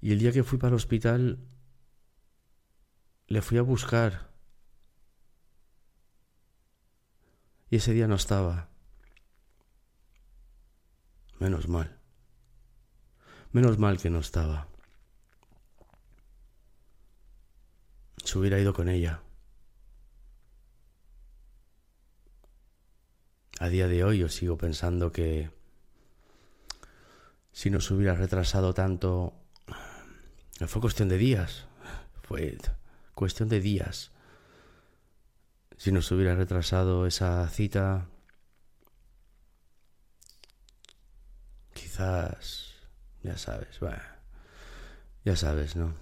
[0.00, 1.38] y el día que fui para el hospital,
[3.26, 4.30] le fui a buscar
[7.70, 8.68] Y ese día no estaba.
[11.38, 11.98] Menos mal.
[13.52, 14.66] Menos mal que no estaba.
[18.24, 19.22] Se hubiera ido con ella.
[23.60, 25.50] A día de hoy yo sigo pensando que
[27.52, 29.34] si no se hubiera retrasado tanto,
[30.66, 31.66] fue cuestión de días.
[32.22, 32.58] Fue
[33.14, 34.12] cuestión de días
[35.80, 38.06] si nos hubiera retrasado esa cita,
[41.72, 42.74] quizás,
[43.22, 44.02] ya sabes, bueno,
[45.24, 45.94] ya sabes, ¿no?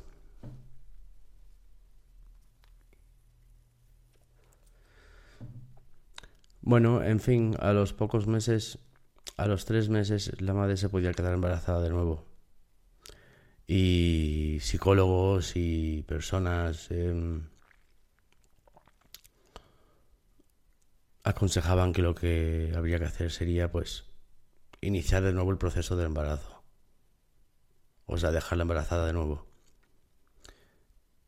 [6.61, 8.81] Bueno, en fin, a los pocos meses,
[9.37, 12.27] a los tres meses, la madre se podía quedar embarazada de nuevo.
[13.69, 17.43] Y psicólogos y personas em,
[21.23, 24.05] aconsejaban que lo que habría que hacer sería pues
[24.81, 26.63] iniciar de nuevo el proceso del embarazo.
[28.07, 29.47] O sea, dejarla embarazada de nuevo.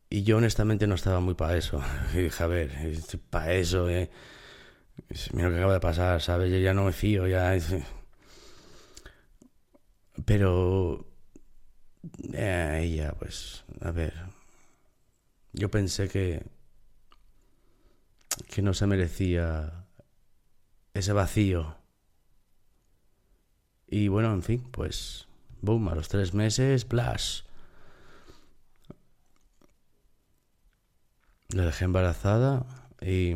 [0.09, 1.81] Y yo honestamente no estaba muy para eso.
[2.15, 2.71] Dije, a ver,
[3.29, 4.09] para eso, eh.
[5.33, 6.51] Mira lo que acaba de pasar, ¿sabes?
[6.51, 7.55] Yo ya no me fío, ya...
[10.25, 11.10] Pero...
[12.33, 14.13] Eh, ella, pues, a ver.
[15.53, 16.45] Yo pensé que...
[18.49, 19.85] Que no se merecía
[20.93, 21.77] ese vacío.
[23.87, 25.27] Y bueno, en fin, pues,
[25.61, 27.45] boom, a los tres meses, plus.
[31.49, 32.65] La dejé embarazada
[33.01, 33.33] y...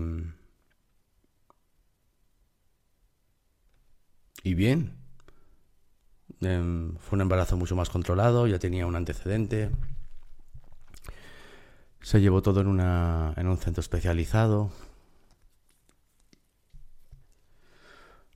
[4.43, 5.04] Y bien.
[6.41, 9.71] Em, fue un embarazo mucho más controlado, ya tenía un antecedente.
[12.01, 14.71] Se llevó todo en, una, en un centro especializado,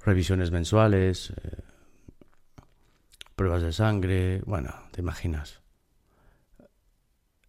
[0.04, 1.62] revisiones mensuales, eh,
[3.36, 5.62] pruebas de sangre, bueno, te imaginas.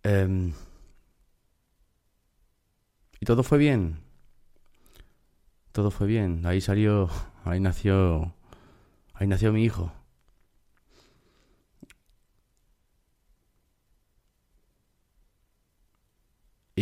[0.02, 0.52] Em,
[3.20, 4.00] y todo fue bien.
[5.72, 6.44] Todo fue bien.
[6.46, 7.08] Ahí salió,
[7.44, 8.34] ahí nació,
[9.14, 9.92] ahí nació mi hijo.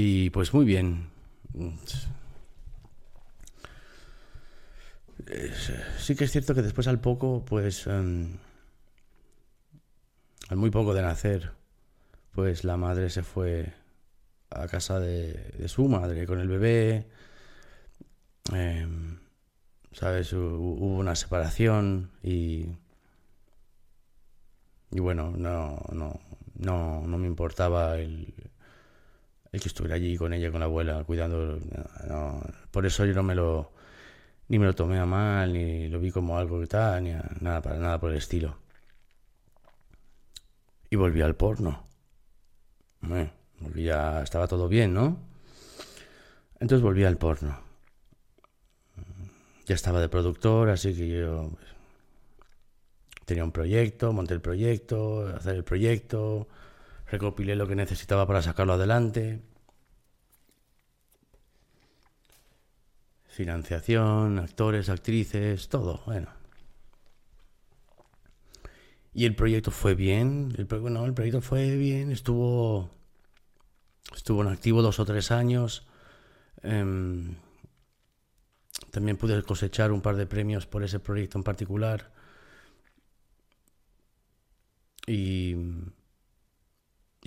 [0.01, 1.11] Y pues muy bien
[5.99, 8.39] sí que es cierto que después al poco, pues, em,
[10.49, 11.53] al muy poco de nacer,
[12.33, 13.73] pues la madre se fue
[14.51, 17.07] a casa de, su madre con el bebé.
[18.53, 19.19] Em,
[19.93, 20.33] ¿Sabes?
[20.33, 22.67] Hubo una separación y.
[24.91, 26.21] Y bueno, no, no,
[26.57, 28.33] no, no me importaba el,
[29.53, 31.59] el que estuviera allí con ella, con la abuela, cuidando.
[32.71, 33.73] por eso yo no me lo
[34.49, 37.61] ni me lo tomé a mal, ni lo vi como algo que tal, ni nada,
[37.61, 38.57] para nada por el estilo.
[40.91, 41.85] Y volví al porno.
[43.01, 43.31] Bueno,
[43.75, 45.19] ya estaba todo bien, ¿no?
[46.61, 47.61] Entonces volví al porno.
[49.67, 51.67] Ya estaba de productor, así que yo pues,
[53.27, 56.49] tenía un proyecto, monté el proyecto, hacer el proyecto,
[57.11, 59.43] recopilé lo que necesitaba para sacarlo adelante.
[63.39, 66.29] financiación, actores, actrices, todo, bueno.
[69.15, 72.91] Y el proyecto fue bien, el, bueno, el proyecto fue bien, estuvo,
[74.13, 75.87] estuvo en activo dos o tres años.
[76.63, 77.37] Em,
[78.91, 82.11] también pude cosechar un par de premios por ese proyecto en particular.
[85.07, 85.55] Y,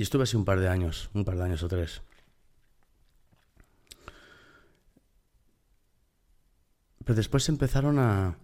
[0.02, 2.02] y estuve así un par de años, un par de años o tres.
[7.06, 8.40] Pero después empezaron a...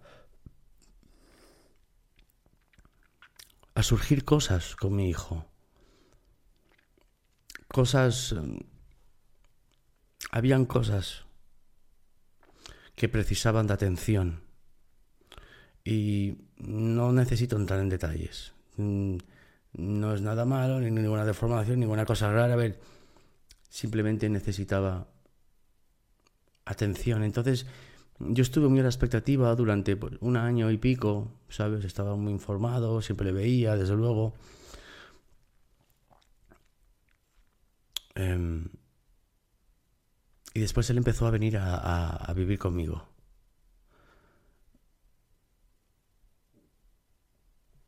[3.74, 5.46] a surgir cosas con mi hijo.
[7.66, 8.30] Cosas...
[8.30, 8.60] Em,
[10.30, 11.24] habían cosas
[12.94, 14.44] que precisaban de atención.
[15.82, 18.52] Y no necesito entrar en detalles.
[19.78, 22.54] No es nada malo, ni ninguna deformación, ninguna cosa rara.
[22.54, 22.80] A ver,
[23.70, 25.06] simplemente necesitaba
[26.64, 27.22] atención.
[27.22, 27.64] Entonces,
[28.18, 31.84] yo estuve muy a la expectativa durante pues, un año y pico, ¿sabes?
[31.84, 34.34] Estaba muy informado, siempre le veía, desde luego.
[38.16, 38.68] Em,
[40.54, 43.06] y después él empezó a venir a, vivir conmigo.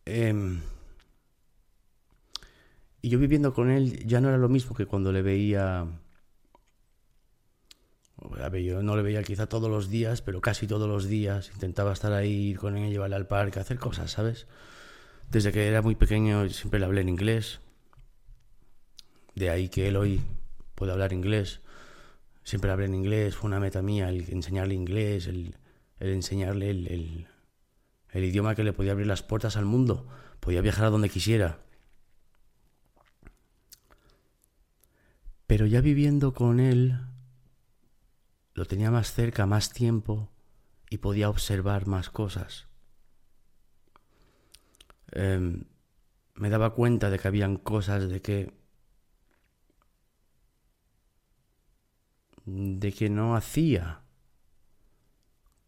[0.04, 0.60] Em,
[3.02, 5.86] y yo viviendo con él ya no era lo mismo que cuando le veía...
[8.62, 11.50] yo no le veía quizá todos los días, pero casi todos los días.
[11.54, 14.46] Intentaba estar ahí, ir con él, llevarle al parque, hacer cosas, ¿sabes?
[15.30, 17.60] Desde que era muy pequeño siempre le hablé en inglés.
[19.34, 20.20] De ahí que él hoy
[20.74, 21.60] puede hablar inglés.
[22.44, 25.56] Siempre hablé en inglés, fue una meta mía el enseñarle inglés, el,
[26.00, 27.28] enseñarle el,
[28.10, 30.06] el idioma que le podía abrir las puertas al mundo.
[30.40, 31.60] Podía viajar a donde quisiera.
[35.50, 36.96] Pero ya viviendo con él,
[38.54, 40.30] lo tenía más cerca, más tiempo
[40.88, 42.68] y podía observar más cosas.
[45.10, 45.64] Em,
[46.36, 48.54] me daba cuenta de que habían cosas de que
[52.44, 54.02] de que no hacía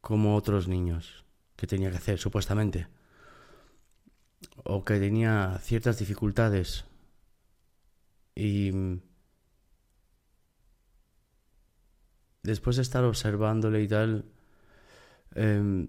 [0.00, 1.24] como otros niños
[1.56, 2.86] que tenía que hacer supuestamente
[4.62, 6.84] o que tenía ciertas dificultades
[8.36, 8.70] y
[12.42, 14.24] después de estar observándole y tal,
[15.34, 15.88] em,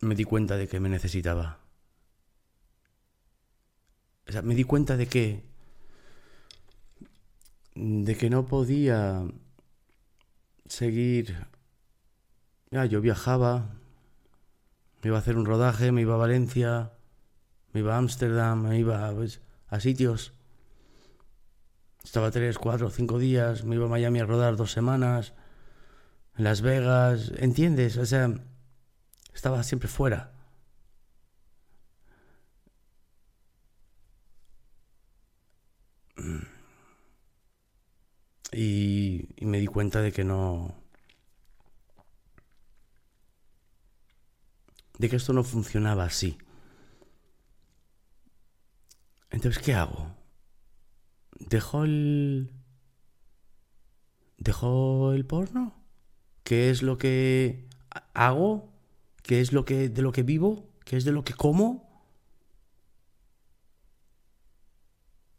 [0.00, 1.60] me di cuenta de que me necesitaba.
[4.28, 5.42] O sea, me di cuenta de que.
[7.74, 9.24] de que no podía
[10.66, 11.46] seguir.
[12.70, 13.76] Ya, yo viajaba,
[15.02, 16.92] me iba a hacer un rodaje, me iba a Valencia,
[17.72, 20.32] me iba a Ámsterdam, me iba pues, a sitios
[22.14, 25.32] estaba tres, cuatro, cinco días, me iba a Miami a rodar dos semanas,
[26.36, 27.96] en Las Vegas, ¿entiendes?
[27.96, 28.32] O sea,
[29.34, 30.32] estaba siempre fuera.
[38.52, 40.72] Y, y me di cuenta de que no...
[44.98, 46.38] de que esto no funcionaba así.
[49.30, 50.23] Entonces, ¿qué hago?
[51.48, 52.50] ¿Dejó el...
[54.38, 55.74] ¿Dejó el porno?
[56.42, 57.68] ¿Qué es lo que
[58.14, 58.72] hago?
[59.22, 60.68] ¿Qué es lo que de lo que vivo?
[60.84, 61.88] ¿Qué es de lo que como?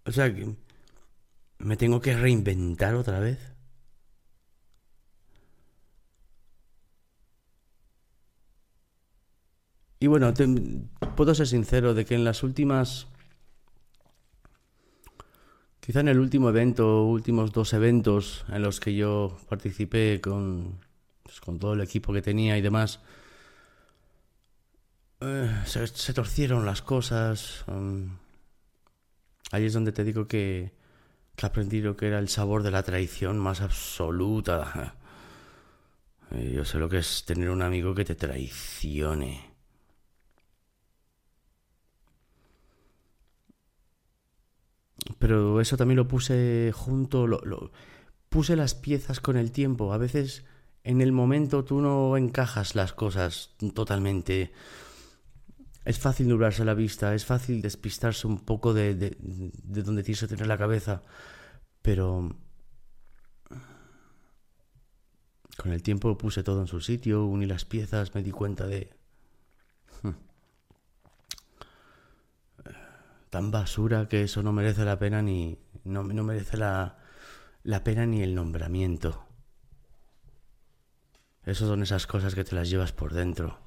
[0.05, 0.33] O sea,
[1.57, 3.39] me tengo que reinventar otra vez.
[9.99, 10.33] Y bueno,
[11.15, 13.07] puedo ser sincero de que en las últimas
[15.85, 20.79] Quizá en el último evento, últimos dos eventos en los que yo participé con,
[21.21, 23.01] pues, con todo el equipo que tenía y demás,
[25.21, 27.63] eh, se, torcieron las cosas.
[27.67, 28.17] Um,
[29.51, 30.71] ahí es donde te digo que,
[31.35, 34.95] que aprendí lo que era el sabor de la traición más absoluta.
[36.31, 39.54] Eh, yo sé lo que es tener un amigo que te traicione.
[45.19, 47.71] Pero eso también lo puse junto, lo,
[48.29, 49.93] puse las piezas con el tiempo.
[49.93, 50.45] A veces
[50.83, 54.51] en el momento tú no encajas las cosas totalmente.
[55.83, 60.21] Es fácil nublarse la vista, es fácil despistarse un poco de, de, de donde tienes
[60.21, 61.03] que tener la cabeza,
[61.81, 62.35] pero
[65.57, 68.89] con el tiempo puse todo en su sitio, uní las piezas, me di cuenta de...
[73.29, 75.57] tan basura que eso no merece la pena ni.
[75.83, 76.97] no, merece la,
[77.63, 79.25] la pena ni el nombramiento.
[81.45, 83.59] Esas son esas cosas que te las llevas por dentro.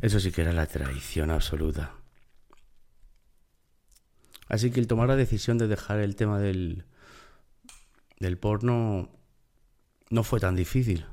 [0.00, 1.94] Eso sí que era la traición absoluta.
[4.48, 6.84] Así que el tomar la decisión de dejar el tema del,
[8.20, 9.10] del porno
[10.10, 11.06] no fue tan difícil.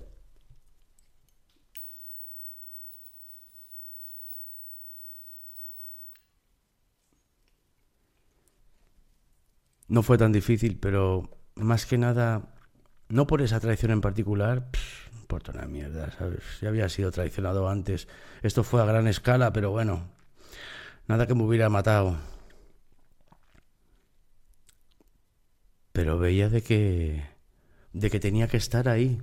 [9.93, 12.55] No fue tan difícil, pero más que nada,
[13.09, 14.69] no por esa traición en particular,
[15.13, 16.41] no importa una mierda, ¿sabes?
[16.61, 18.07] Ya había sido traicionado antes.
[18.41, 20.09] Esto fue a gran escala, pero bueno,
[21.07, 22.17] nada que me hubiera matado.
[25.91, 27.23] Pero veía de que
[27.93, 29.21] de que tenía que estar ahí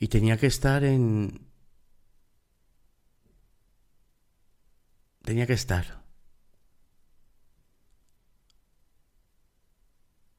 [0.00, 1.46] y tenía que estar en
[5.22, 6.01] tenía que estar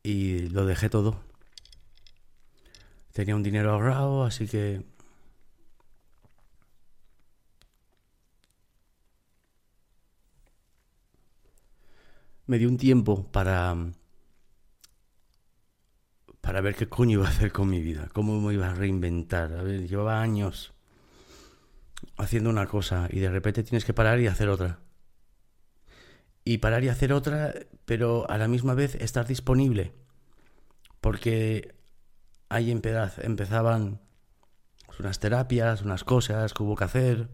[0.04, 1.22] y lo dejé todo.
[3.14, 4.84] Tenía un dinero ahorrado, así que...
[12.46, 13.76] Me di un tiempo para...
[16.42, 19.54] para ver qué coño iba a hacer con mi vida, cómo me iba a reinventar.
[19.54, 20.74] A ver, llevaba años
[22.18, 24.80] haciendo una cosa y de repente tienes que parar y hacer otra.
[26.46, 27.54] Y parar y hacer otra,
[27.86, 29.94] pero a la misma vez estar disponible.
[31.00, 31.76] Porque
[32.50, 34.02] ahí empezaban
[35.00, 37.30] unas terapias, unas cosas que hubo que hacer.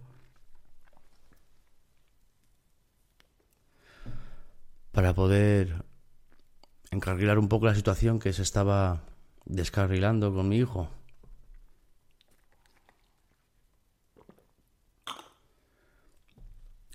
[4.91, 5.83] Para poder
[6.91, 9.03] encarrilar un poco la situación que se estaba
[9.45, 10.89] descarrilando con mi hijo.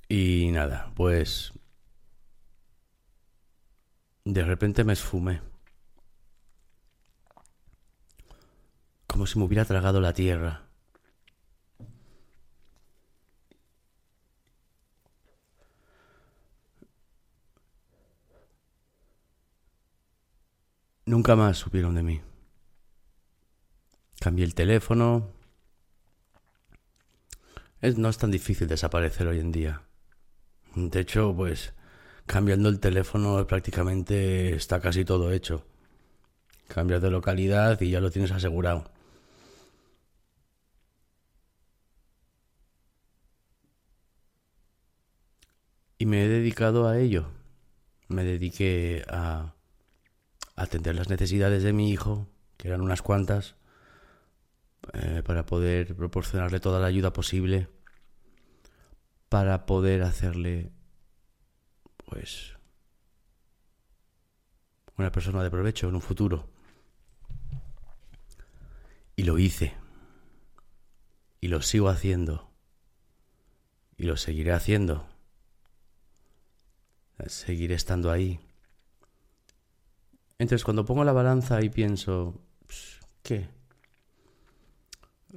[0.09, 1.53] Y nada, pues
[4.25, 5.41] de repente me esfumé.
[9.15, 10.65] como si me hubiera tragado la tierra.
[21.07, 22.23] Nunca más supieron de mí.
[24.19, 25.31] Cambié el teléfono.
[27.81, 29.83] Es, no es tan difícil desaparecer hoy en día.
[30.75, 31.73] De hecho, pues
[32.27, 35.65] cambiando el teléfono prácticamente está casi todo hecho.
[36.69, 38.91] Cambias de localidad y ya lo tienes asegurado.
[45.99, 47.29] Y me he dedicado a ello.
[48.09, 49.55] Me dediqué a
[50.57, 53.57] atender las necesidades de mi hijo, que eran unas cuantas,
[54.93, 57.69] eh, para poder proporcionarle toda la ayuda posible,
[59.29, 60.71] para poder hacerle,
[62.07, 62.55] pues,
[64.97, 66.49] una persona de provecho en un futuro.
[69.17, 69.75] Y lo hice.
[71.41, 72.51] Y lo sigo haciendo.
[73.97, 75.07] Y lo seguiré haciendo
[77.29, 78.41] seguiré estando ahí.
[80.39, 82.41] Entonces, cuando pongo la balanza y pienso,
[83.23, 83.49] ¿qué?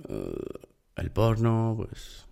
[0.09, 0.59] Eh,
[0.95, 2.26] el porno, pues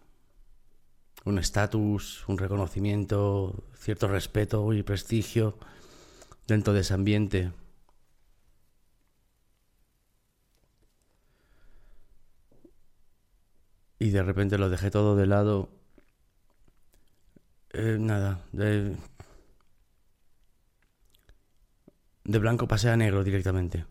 [1.26, 5.58] un estatus, un reconocimiento, cierto respeto y prestigio
[6.48, 7.52] dentro de ese ambiente.
[14.00, 15.70] Y de repente lo dejé todo de lado.
[17.74, 18.96] Eh, nada, de,
[22.24, 23.86] de blanco pasé a negro directamente.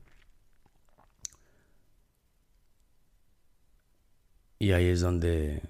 [4.58, 5.62] Y ahí es donde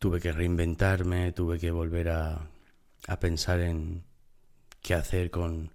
[0.00, 2.48] tuve que reinventarme, tuve que volver a,
[3.06, 4.02] a pensar en
[4.82, 5.70] qué hacer con,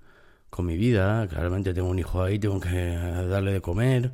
[0.49, 1.25] con mi vida.
[1.29, 4.11] Claramente tengo un hijo ahí, tengo que darle de comer.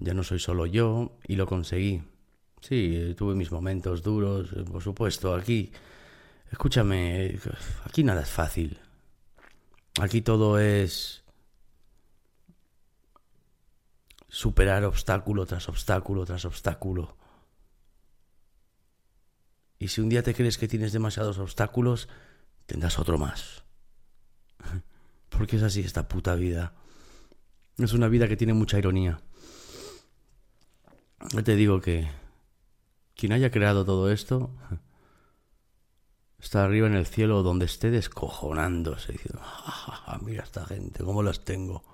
[0.00, 2.02] Ya no soy solo yo y lo conseguí.
[2.60, 5.70] Sí, tuve mis momentos duros, por supuesto, aquí
[6.50, 7.38] Escúchame,
[7.84, 8.78] aquí nada es fácil.
[10.00, 11.22] Aquí todo es
[14.28, 17.17] superar obstáculo tras obstáculo tras obstáculo.
[19.78, 22.08] Y si un día te crees que tienes demasiados obstáculos,
[22.66, 23.62] tendrás otro más.
[25.28, 26.74] Porque es así esta puta vida.
[27.76, 29.20] Es una vida que tiene mucha ironía.
[31.32, 32.08] Yo te digo que
[33.14, 34.50] quien haya creado todo esto
[36.40, 41.44] está arriba en el cielo donde esté descojonándose, diciendo, ah, mira esta gente, cómo las
[41.44, 41.84] tengo.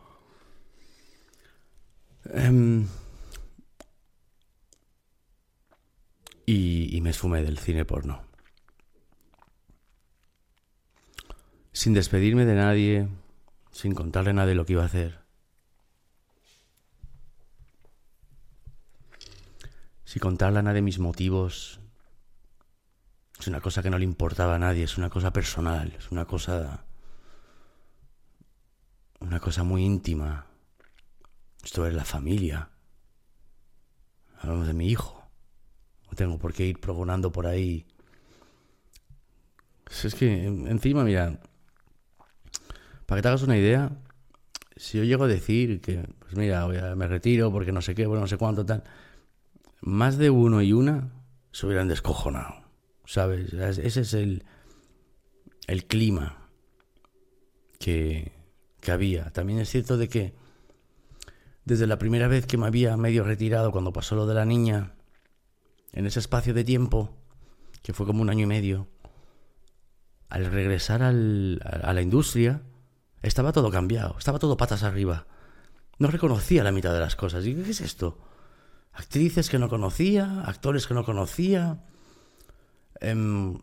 [2.27, 2.87] Em,
[6.47, 8.23] y, me esfumé del cine porno.
[11.73, 13.09] Sin despedirme de nadie,
[13.71, 15.21] sin contarle a nadie lo que iba a hacer.
[20.05, 21.81] Sin contarle a nadie mis motivos,
[23.41, 26.27] es una cosa que no le importaba a nadie, es una cosa personal, es una
[26.27, 26.85] cosa.
[29.21, 30.47] una cosa muy íntima.
[31.65, 32.69] Esto es la familia.
[34.39, 35.24] Hablamos de mi hijo.
[36.15, 37.87] Tengo por qué ir progonando por ahí.
[40.05, 41.41] Es que encima, mira,
[43.07, 43.93] para que te hagas una idea,
[44.77, 48.23] si yo llego a decir que, pues mira, me retiro porque no sé qué, bueno,
[48.23, 48.83] no sé cuánto, tal,
[49.81, 51.13] más de uno y una
[51.53, 52.65] se hubieran descojonado,
[53.05, 53.53] ¿sabes?
[53.53, 54.45] Ese es el,
[55.67, 56.49] el clima
[57.79, 58.33] que,
[58.81, 59.31] que había.
[59.31, 60.35] También es cierto de que
[61.65, 64.95] desde la primera vez que me había medio retirado cuando pasó lo de la niña,
[65.95, 67.17] en ese espacio de tiempo,
[67.83, 68.89] que fue como un año y medio,
[70.29, 72.61] al regresar al, a la industria,
[73.23, 75.27] estaba todo cambiado, estaba todo patas arriba.
[75.99, 77.47] No reconocía la mitad de las cosas.
[77.47, 78.19] ¿Y qué es esto?
[78.93, 81.85] Actrices que no conocía, actores que no conocía.
[83.01, 83.59] Em,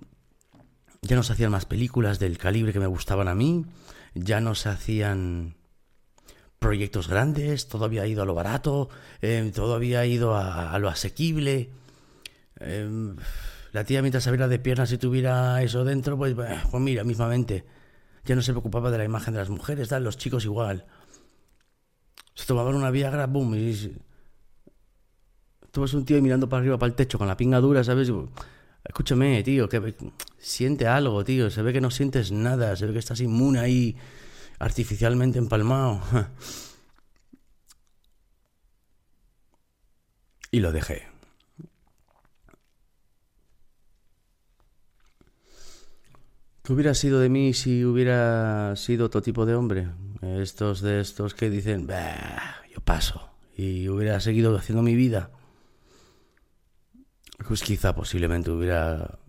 [1.02, 3.66] ya no se hacían más películas del calibre que me gustaban a mí.
[4.14, 5.56] Ya no se hacían
[6.60, 8.90] proyectos grandes, todo había ido a lo barato,
[9.22, 11.72] em, todo había ido a, lo asequible.
[12.64, 13.16] Em,
[13.72, 17.66] la tía mientras abriera de piernas y tuviera eso dentro, pues, pues mira, mismamente.
[18.26, 20.86] Ya no se preocupaba de la imagen de las mujeres, tal, los chicos igual.
[22.36, 23.97] Se tomaban una Viagra, boom, y...
[25.72, 28.12] Tú ves un tío mirando para arriba, para el techo, con la pinga dura, ¿sabes?
[28.84, 29.95] Escúchame, tío, que
[30.38, 31.49] siente algo, tío.
[31.49, 33.95] Se ve que no sientes nada, se ve que estás inmune ahí,
[34.59, 36.01] artificialmente empalmado.
[40.51, 41.11] y lo dejé.
[46.64, 49.89] ¿Qué hubiera sido de mí si hubiera sido otro tipo de hombre?
[50.22, 51.88] Estos de estos que dicen,
[52.70, 55.32] yo paso, y hubiera seguido haciendo mi vida.
[57.47, 59.20] Pues quizá posiblemente hubiera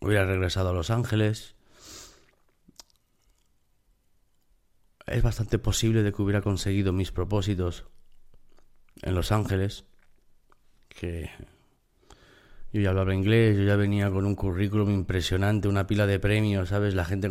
[0.00, 1.56] hubiera regresado a Los Ángeles.
[5.06, 7.86] Es bastante posible de que hubiera conseguido mis propósitos
[9.02, 9.84] en Los Ángeles,
[10.88, 11.30] que
[12.72, 16.68] yo ya hablaba inglés, yo ya venía con un currículum impresionante, una pila de premios,
[16.68, 16.94] ¿sabes?
[16.94, 17.28] La gente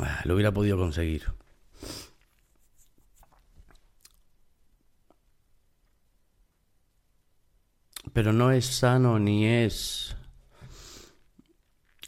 [0.00, 1.24] ah, lo hubiera podido conseguir.
[8.12, 10.16] Pero no es sano ni es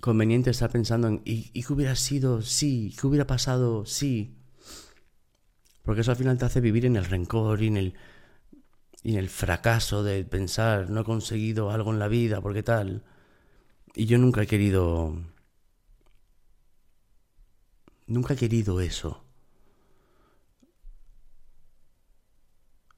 [0.00, 2.42] conveniente estar pensando en ¿y, ¿y qué hubiera sido?
[2.42, 3.84] Sí, ¿qué hubiera pasado?
[3.84, 4.34] Sí.
[5.82, 7.94] Porque eso al final te hace vivir en el rencor y en el
[9.02, 13.02] y en el fracaso de pensar no he conseguido algo en la vida, porque tal.
[13.94, 15.14] Y yo nunca he querido...
[18.06, 19.24] Nunca he querido eso.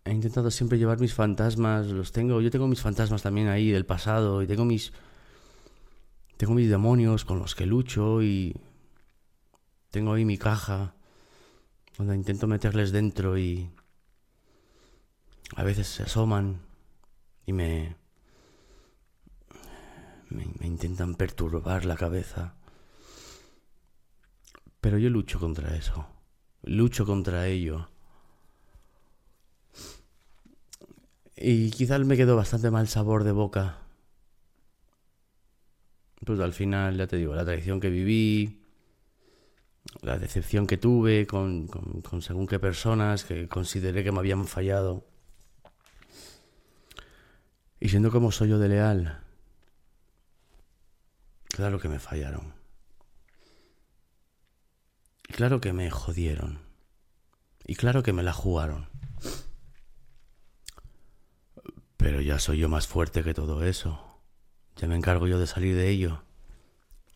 [0.05, 3.86] He intentado siempre llevar mis fantasmas, los tengo, yo tengo mis fantasmas también ahí del
[3.86, 4.92] pasado y tengo mis
[6.36, 8.57] tengo mis demonios con los que lucho y
[9.92, 10.96] tengo ahí mi caja
[11.96, 13.70] donde intento meterles dentro y
[15.57, 16.61] a veces se asoman
[17.46, 17.96] y me,
[20.30, 22.55] me, intentan perturbar la cabeza.
[24.80, 26.07] Pero yo lucho contra eso,
[26.62, 27.88] lucho contra ello.
[31.36, 33.78] Y quizás me quedó bastante mal sabor de boca.
[36.24, 38.62] Pues al final, ya te digo, la traición que viví,
[40.03, 45.11] la decepción que tuve con, con según qué personas que consideré que me habían fallado.
[47.82, 49.20] Y siendo como soy yo de leal,
[51.48, 52.54] claro que me fallaron.
[55.28, 56.60] Y claro que me jodieron.
[57.66, 58.88] Y claro que me la jugaron.
[61.96, 64.20] Pero ya soy yo más fuerte que todo eso.
[64.76, 66.22] Ya me encargo yo de salir de ello.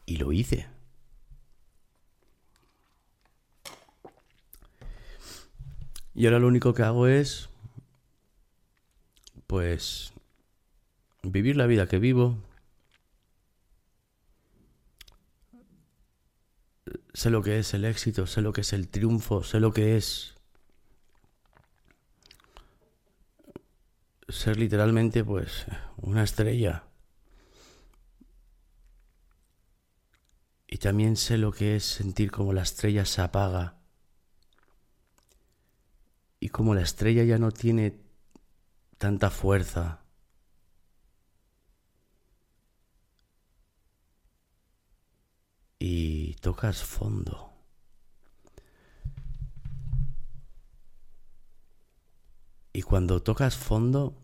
[0.04, 0.66] Y lo hice.
[6.12, 7.50] Y ahora lo único que hago es,
[9.46, 10.12] pues,
[11.22, 12.42] vivir la vida que vivo.
[17.14, 19.96] Sé lo que es el éxito, sé lo que es el triunfo, sé lo que
[19.96, 20.34] es
[24.28, 26.84] ser literalmente pues una estrella.
[30.68, 33.76] Y también sé lo que es sentir como la estrella se apaga
[36.40, 38.00] y como la estrella ya no tiene
[38.98, 40.05] tanta fuerza
[45.78, 47.52] y tocas fondo.
[52.72, 54.14] Y cuando tocas fondo,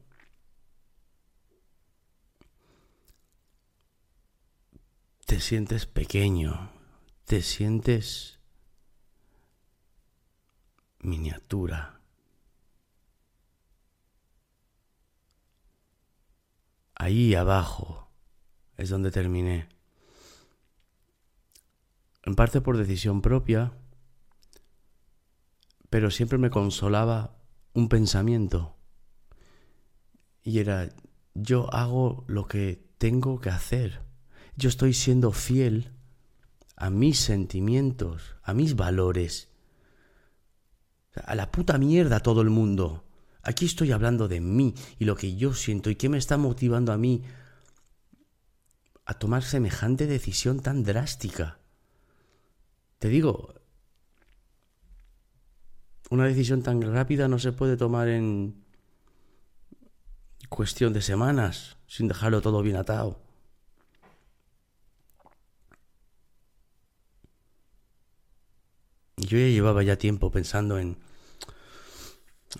[5.25, 6.71] te sientes pequeño,
[7.25, 8.39] te sientes
[10.99, 12.01] miniatura.
[16.95, 18.11] Ahí abajo
[18.77, 19.82] es donde terminé.
[22.25, 23.73] En parte por decisión propia,
[25.91, 27.37] pero siempre me consolaba
[27.75, 28.77] un pensamiento.
[30.43, 30.89] Y era,
[31.35, 34.03] yo hago lo que tengo que hacer.
[34.57, 35.93] Yo estoy siendo fiel
[36.77, 39.49] a mis sentimientos, a mis valores.
[41.15, 43.05] A la puta mierda todo el mundo.
[43.43, 46.93] Aquí estoy hablando de mí y lo que yo siento y qué me está motivando
[46.93, 47.23] a mí
[49.05, 51.59] a tomar semejante decisión tan drástica.
[53.03, 53.53] Te digo,
[56.09, 58.63] una decisión tan rápida no se puede tomar en
[60.49, 63.19] cuestión de semanas, sin dejarlo todo bien atado.
[69.17, 70.97] Yo ya llevaba ya tiempo pensando en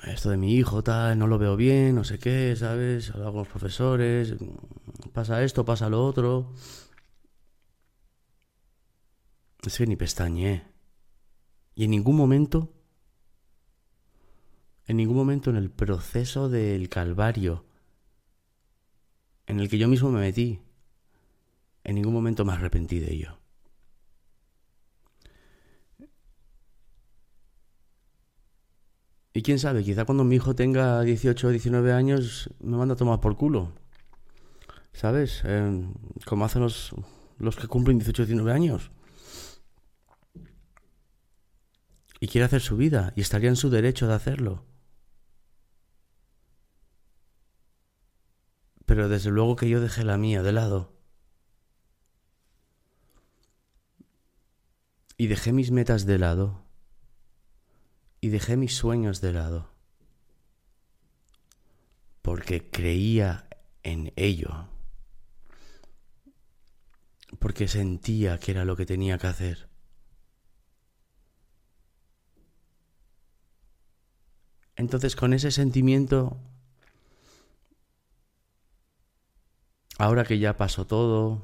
[0.09, 3.11] esto de mi hijo, tal, no lo veo bien, no sé qué, ¿sabes?
[3.11, 4.35] Hablaba con los profesores,
[5.13, 6.53] pasa esto, pasa lo otro.
[9.67, 10.65] Es que ni pestañeé.
[11.75, 12.73] Y en ningún momento,
[14.87, 17.65] en ningún momento en el proceso del Calvario,
[19.47, 20.61] en el que yo mismo me metí,
[21.85, 23.39] en ningún momento me arrepentí de ello.
[29.35, 32.99] Y quién sabe, quizá cuando mi hijo tenga 18 o 19 años me manda a
[32.99, 33.73] tomar por culo.
[34.93, 35.41] ¿Sabes?
[35.45, 35.87] Eh,
[36.27, 36.95] como hacen los,
[37.39, 38.91] los que cumplen 18 o 19 años.
[42.23, 44.65] Y quiere hacer su vida y estaría en su derecho de hacerlo.
[48.87, 50.97] Pero desde luego que yo dejé la mía de lado.
[55.17, 56.65] Y dejé mis metas de lado
[58.21, 59.75] y dejé mis sueños de lado,
[62.23, 63.49] porque creía
[63.83, 64.69] en ello,
[67.41, 69.72] porque sentía que era lo que tenía que hacer.
[74.83, 76.37] Entonces con ese sentimiento,
[79.97, 81.41] ahora que ya pasó todo,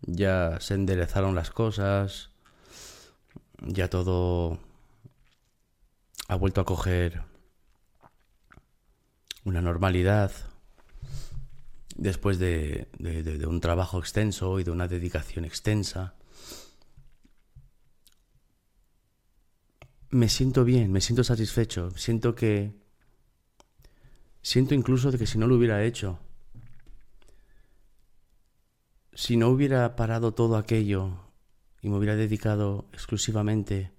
[0.00, 2.30] ya se enderezaron las cosas,
[3.60, 4.58] ya todo
[6.26, 7.22] ha vuelto a coger
[9.44, 10.32] una normalidad
[11.94, 12.88] después de,
[13.46, 16.14] un trabajo extenso y de una dedicación extensa.
[20.10, 22.74] Me siento bien, me siento satisfecho, siento que...
[24.42, 26.18] Siento incluso de que si no lo hubiera hecho,
[29.12, 31.10] si no hubiera parado todo aquello
[31.82, 33.92] y me hubiera dedicado exclusivamente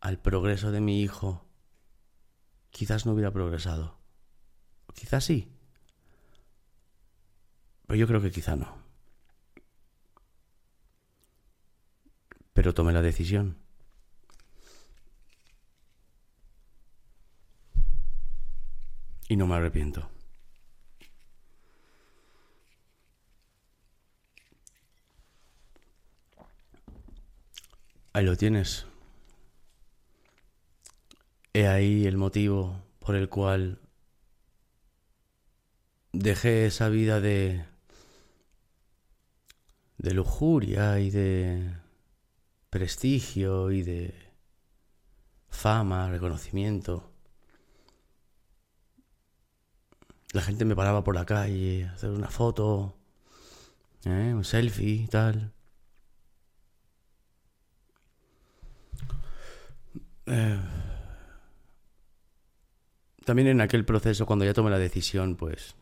[0.00, 1.46] al progreso de mi hijo,
[2.70, 3.96] quizás no hubiera progresado.
[4.94, 5.50] Quizás sí.
[7.86, 8.76] Pero yo creo que quizá no.
[12.52, 13.63] Pero tomé la decisión.
[19.28, 20.10] Y no me arrepiento.
[28.12, 28.86] Ahí lo tienes.
[31.52, 33.80] He ahí el motivo por el cual
[36.12, 37.64] dejé esa vida de
[40.04, 41.72] de lujuria y de
[42.68, 44.14] prestigio y de
[45.48, 47.13] fama, reconocimiento.
[50.34, 52.96] La gente me paraba por la calle, hacer una foto,
[54.04, 54.32] ¿eh?
[54.34, 55.52] un selfie y tal.
[60.26, 60.58] Eh,
[63.24, 65.76] también en aquel proceso, cuando ya tomé la decisión, pues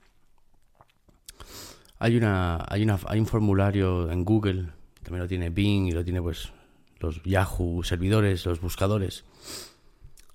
[1.99, 4.69] hay una, hay una, hay un formulario en Google,
[5.03, 6.53] también lo tiene Bing y lo tiene pues
[7.01, 9.25] los Yahoo servidores, los buscadores,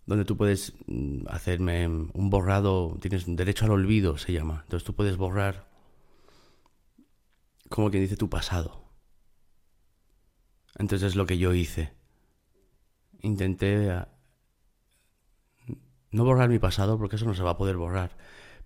[0.07, 4.61] donde tú puedes mm, hacerme un borrado, tienes derecho al olvido, se llama.
[4.63, 5.67] Entonces tú puedes borrar,
[7.69, 8.85] como quien dice, tu pasado.
[10.77, 11.93] Entonces es lo que yo hice.
[13.21, 14.05] Intenté
[16.11, 18.17] no borrar mi pasado porque eso no se va a poder borrar,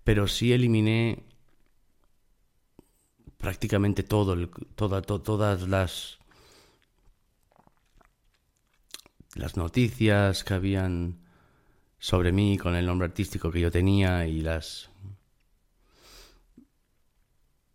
[0.04, 1.24] pero sí eliminé
[3.38, 6.18] prácticamente todo, todas las
[9.34, 11.21] las noticias que habían
[12.02, 14.90] sobre mí con el nombre artístico que yo tenía y las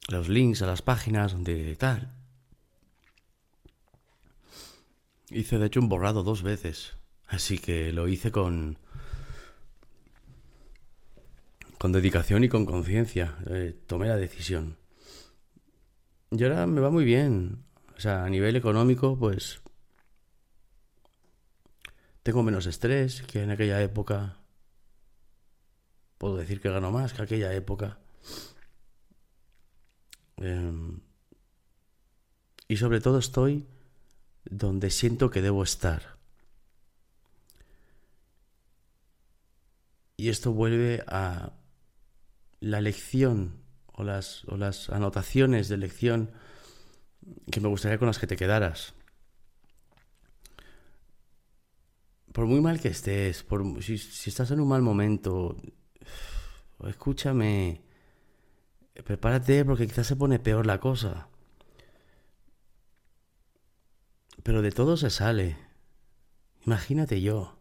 [0.10, 2.14] los links a las páginas donde tal.
[5.30, 6.98] Hice de hecho un borrado dos veces,
[7.28, 8.78] así que lo hice con
[11.78, 13.38] con dedicación y con conciencia.
[13.50, 14.76] Eh, tomé la decisión.
[16.32, 17.64] Y ahora me va muy bien.
[17.96, 19.62] O sea, a nivel económico, pues
[22.28, 24.36] Tengo menos estrés que en aquella época.
[26.18, 28.00] Puedo decir que gano más que aquella época.
[30.36, 31.00] Em,
[32.68, 33.66] y sobre todo estoy
[34.44, 36.18] donde siento que debo estar.
[40.18, 41.54] Y esto vuelve a
[42.60, 43.62] la lección
[43.94, 46.32] o las, o las anotaciones de lección
[47.50, 48.96] que me gustaría con las que te quedaras.
[52.38, 55.58] Por muy mal que estés, por, si, si estás en un mal momento,
[56.88, 57.82] escúchame,
[59.04, 61.30] prepárate porque quizás se pone peor la cosa.
[64.44, 65.58] Pero de todo se sale.
[66.64, 67.58] Imagínate yo.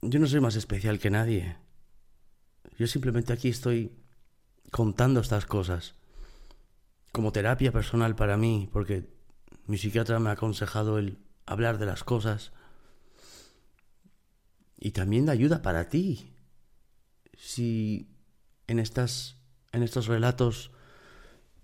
[0.00, 1.58] Yo no soy más especial que nadie.
[2.78, 3.92] Yo simplemente aquí estoy
[4.72, 5.94] contando estas cosas
[7.12, 9.08] como terapia personal para mí, porque
[9.68, 12.50] mi psiquiatra me ha aconsejado el hablar de las cosas
[14.84, 16.34] y también de ayuda para ti.
[17.36, 18.10] Si
[18.66, 19.36] en estas
[19.70, 20.72] en estos relatos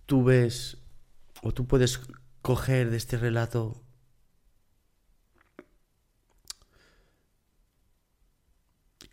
[0.07, 0.79] tú ves
[1.43, 2.01] o tú puedes
[2.43, 3.85] coger de este relato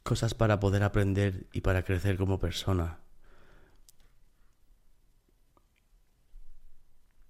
[0.04, 3.00] cosas para poder aprender y para crecer como persona.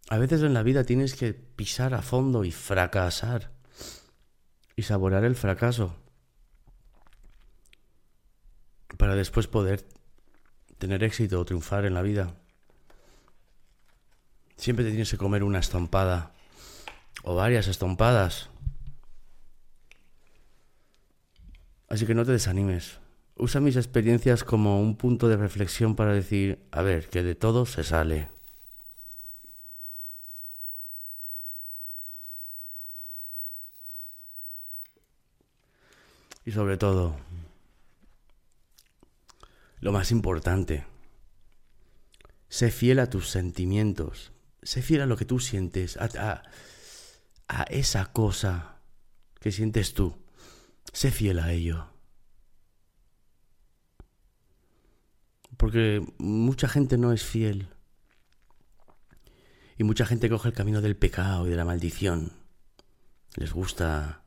[0.09, 3.53] A veces en la vida tienes que pisar a fondo y fracasar
[4.75, 6.04] y saborear el fracaso
[8.97, 9.85] para después poder
[10.77, 12.35] tener éxito o triunfar en la vida.
[14.57, 16.33] Siempre te tienes que comer una estompada
[17.23, 18.49] o varias estompadas.
[21.89, 22.99] Así que no te desanimes.
[23.35, 27.65] Usa mis experiencias como un punto de reflexión para decir, a ver, que de todo
[27.65, 28.29] se sale.
[36.45, 37.15] Y sobre todo,
[39.85, 40.83] lo más importante,
[42.49, 44.31] sé fiel a tus sentimientos,
[44.63, 46.41] sé fiel a lo que tú sientes, a,
[47.47, 48.79] a, esa cosa
[49.39, 50.17] que sientes tú,
[50.91, 51.85] sé fiel a ello.
[55.55, 57.67] Porque mucha gente no es fiel.
[59.77, 62.31] Y mucha gente coge el camino del pecado y de la maldición.
[63.35, 64.23] Les gusta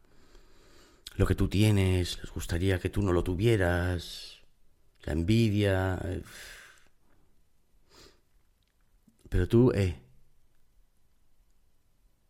[1.16, 4.37] lo que tú tienes, les gustaría que tú no lo tuvieras,
[5.08, 5.98] la envidia.
[6.04, 6.22] Eh,
[9.30, 10.02] pero tú, eh,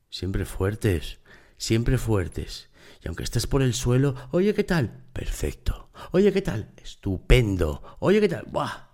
[0.08, 1.18] siempre fuertes,
[1.56, 2.70] siempre fuertes.
[3.02, 5.04] Y aunque estés por el suelo, oye, ¿qué tal?
[5.12, 5.90] Perfecto.
[6.12, 6.72] Oye, ¿qué tal?
[6.76, 7.96] Estupendo.
[7.98, 8.46] Oye, ¿qué tal?
[8.46, 8.88] Buah.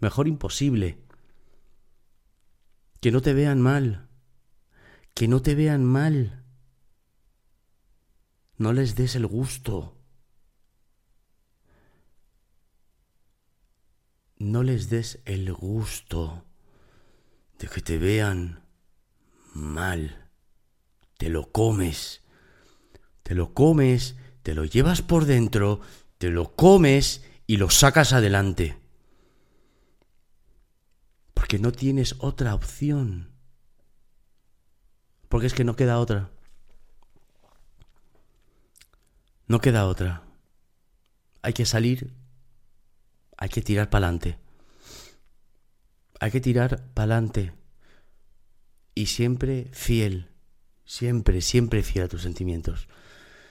[0.00, 0.98] Mejor imposible.
[3.00, 4.08] Que no te vean mal.
[5.14, 6.44] Que no te vean mal.
[8.56, 10.01] No les des el gusto.
[14.42, 16.44] No les des el gusto
[17.60, 18.66] de que te vean
[19.54, 20.30] mal.
[21.16, 22.22] Te lo comes.
[23.22, 25.80] Te lo comes, te lo llevas por dentro,
[26.18, 28.76] te lo comes y lo sacas adelante.
[31.34, 33.30] Porque no tienes otra opción.
[35.28, 36.32] Porque es que no queda otra.
[39.46, 40.24] No queda otra.
[41.42, 42.12] Hay que salir,
[43.42, 44.38] hay que tirar para adelante.
[46.20, 47.52] Hay que tirar para adelante.
[48.94, 50.30] Y siempre fiel,
[50.84, 52.86] siempre, siempre fiel a tus sentimientos.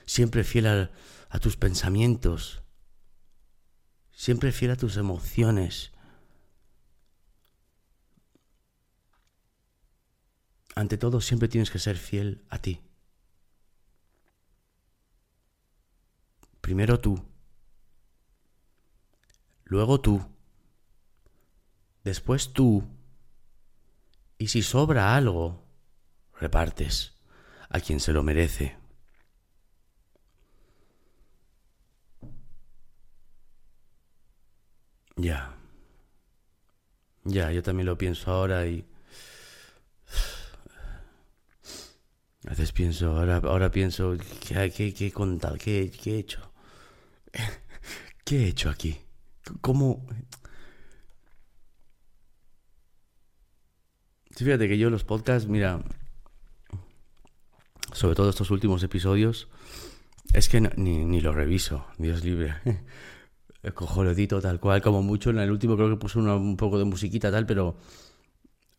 [0.06, 0.90] Siempre fiel a,
[1.28, 2.62] a tus pensamientos.
[4.12, 5.92] Siempre fiel a tus emociones.
[10.74, 12.80] Ante todo, siempre tienes que ser fiel a ti.
[16.62, 17.22] Primero tú,
[19.72, 20.22] luego tú,
[22.04, 22.84] después tú,
[24.36, 25.64] y si sobra algo,
[26.38, 27.16] repartes
[27.70, 28.76] a quien se lo merece.
[35.16, 35.56] Ya.
[37.24, 38.86] Ya, yo también lo pienso ahora y...
[42.44, 45.56] A veces pienso, ahora, ahora pienso, ¿qué, qué, qué he contado?
[45.56, 46.52] ¿Qué, ¿Qué he hecho?
[48.24, 49.01] ¿Qué he hecho aquí?
[49.60, 50.06] ¿Cómo...?
[54.34, 55.84] fíjate que yo los podcasts, mira,
[57.92, 59.48] sobre todo estos últimos episodios,
[60.32, 62.54] es que ni, ni lo reviso, Dios libre.
[63.74, 65.30] Cojo lo edito tal cual, como mucho.
[65.30, 67.76] En el último creo que puse un poco de musiquita tal, pero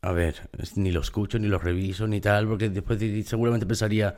[0.04, 4.18] a ver, ni lo escucho, ni lo reviso, ni tal, porque después seguramente pensaría,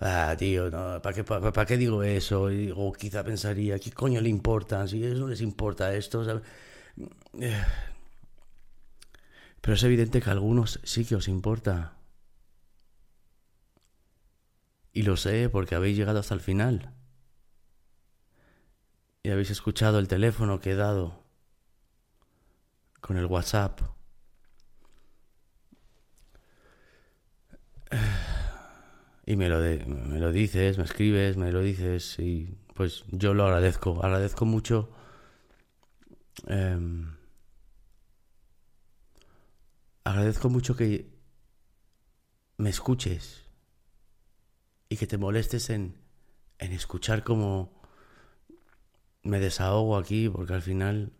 [0.00, 2.48] ah, tío, no, ¿para qué, para, qué digo eso?
[2.76, 4.86] o quizá pensaría, ¿qué coño le importa?
[4.88, 6.24] Si eso les importa esto,
[9.60, 11.98] Pero es evidente que a algunos sí que os importa.
[14.94, 16.94] Y lo sé porque habéis llegado hasta el final.
[19.22, 21.22] Y habéis escuchado el teléfono que he dado
[23.02, 23.97] con el WhatsApp.
[29.26, 33.44] Y me lo, me lo dices, me escribes, me lo dices y pues yo lo
[33.44, 34.02] agradezco.
[34.02, 34.88] Agradezco mucho
[36.46, 37.06] em,
[40.04, 41.10] agradezco mucho que
[42.56, 43.44] me escuches
[44.88, 45.96] y que te molestes en,
[46.58, 47.82] en escuchar cómo
[49.22, 51.12] me desahogo aquí, porque al final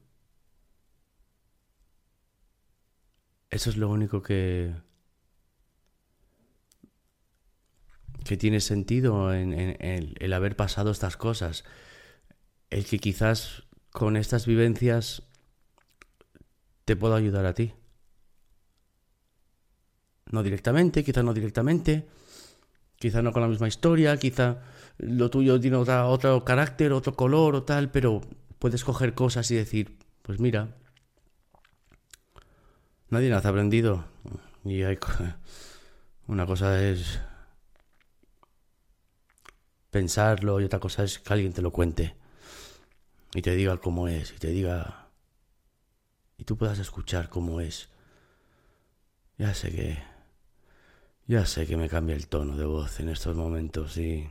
[3.51, 4.75] eso es lo único que
[8.25, 11.65] que tiene sentido en, el haber pasado estas cosas.
[12.71, 15.23] El que quizás con estas vivencias
[16.85, 17.73] te puedo ayudar a ti.
[20.31, 22.07] No directamente, quizás no directamente,
[22.97, 24.59] quizá no con la misma historia, quizá
[24.99, 28.21] lo tuyo tiene otra, otro carácter, otro color o tal, pero
[28.59, 30.77] puedes coger cosas y decir, pues mira,
[33.09, 34.05] nadie nace aprendido.
[34.65, 34.99] Y hay
[36.27, 37.21] una cosa es
[39.91, 42.15] pensarlo y otra cosa es que alguien te lo cuente
[43.35, 45.09] y te diga cómo es y te diga
[46.37, 47.89] y tú puedas escuchar cómo es.
[49.39, 49.99] Ya sé que
[51.27, 54.31] ya sé que me cambia el tono de voz en estos momentos y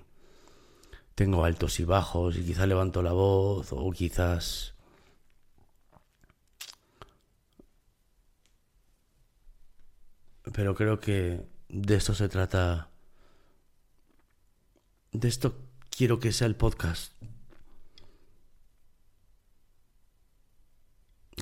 [1.16, 4.74] tengo altos y bajos y quizás levanto la voz o quizás...
[10.54, 12.90] Pero creo que de esto se trata...
[15.18, 15.56] De esto
[15.90, 17.12] quiero que sea el podcast.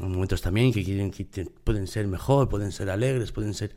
[0.02, 1.26] Hay momentos también que, quieren, que
[1.64, 3.76] pueden ser mejor, pueden ser alegres, pueden ser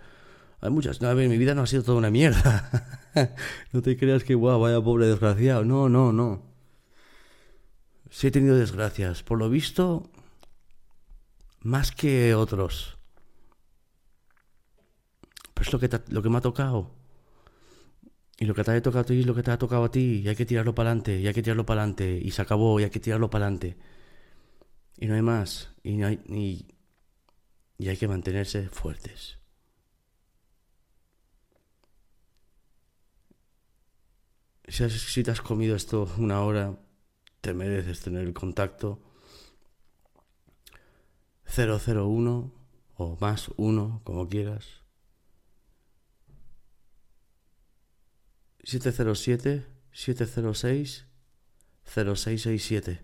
[0.61, 1.01] hay muchas.
[1.01, 3.05] No, a ver, mi vida no ha sido toda una mierda.
[3.73, 5.65] no te creas que, guau, vaya pobre desgraciado.
[5.65, 6.43] No, no, no.
[8.11, 9.23] Sí he tenido desgracias.
[9.23, 10.11] Por lo visto,
[11.61, 12.99] más que otros.
[15.55, 16.98] Pero es lo que, lo que me ha tocado.
[18.39, 20.23] Y lo que te ha tocado a ti lo que te ha tocado a ti.
[20.25, 21.19] Y hay que tirarlo para adelante.
[21.19, 22.21] Y hay que tirarlo para adelante.
[22.23, 22.79] Y se acabó.
[22.81, 23.77] Y hay que tirarlo para adelante.
[24.97, 25.71] Y no hay más.
[25.83, 26.21] Y, no hay,
[27.79, 29.39] y hay que mantenerse fuertes.
[34.69, 36.79] Si, te has comido esto una hora,
[37.41, 39.01] te mereces tener el contacto
[41.47, 42.53] 001
[42.97, 44.83] o más uno, como quieras.
[48.69, 51.07] 707 706
[51.87, 53.01] 0667.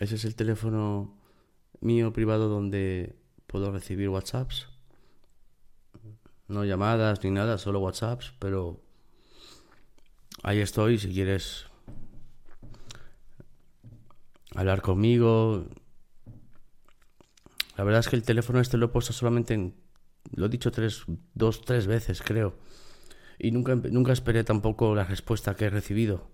[0.00, 1.14] Ese es el teléfono
[1.80, 3.14] mío privado donde
[3.46, 4.68] puedo recibir WhatsApps.
[6.46, 8.80] No llamadas ni nada, solo WhatsApps, pero
[10.42, 11.66] ahí estoy si quieres
[14.54, 15.66] hablar conmigo.
[17.76, 19.74] La verdad es que el teléfono este lo he puesto solamente en...
[20.32, 21.04] Lo he dicho tres,
[21.34, 22.56] dos, tres veces, creo.
[23.38, 26.30] Y nunca, nunca esperé tampoco la respuesta que he recibido.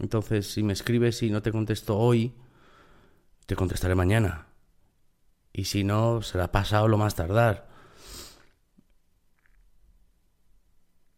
[0.00, 2.34] Entonces, si me escribes y no te contesto hoy,
[3.46, 4.48] te contestaré mañana.
[5.52, 7.68] Y si no, será pasado lo más tardar.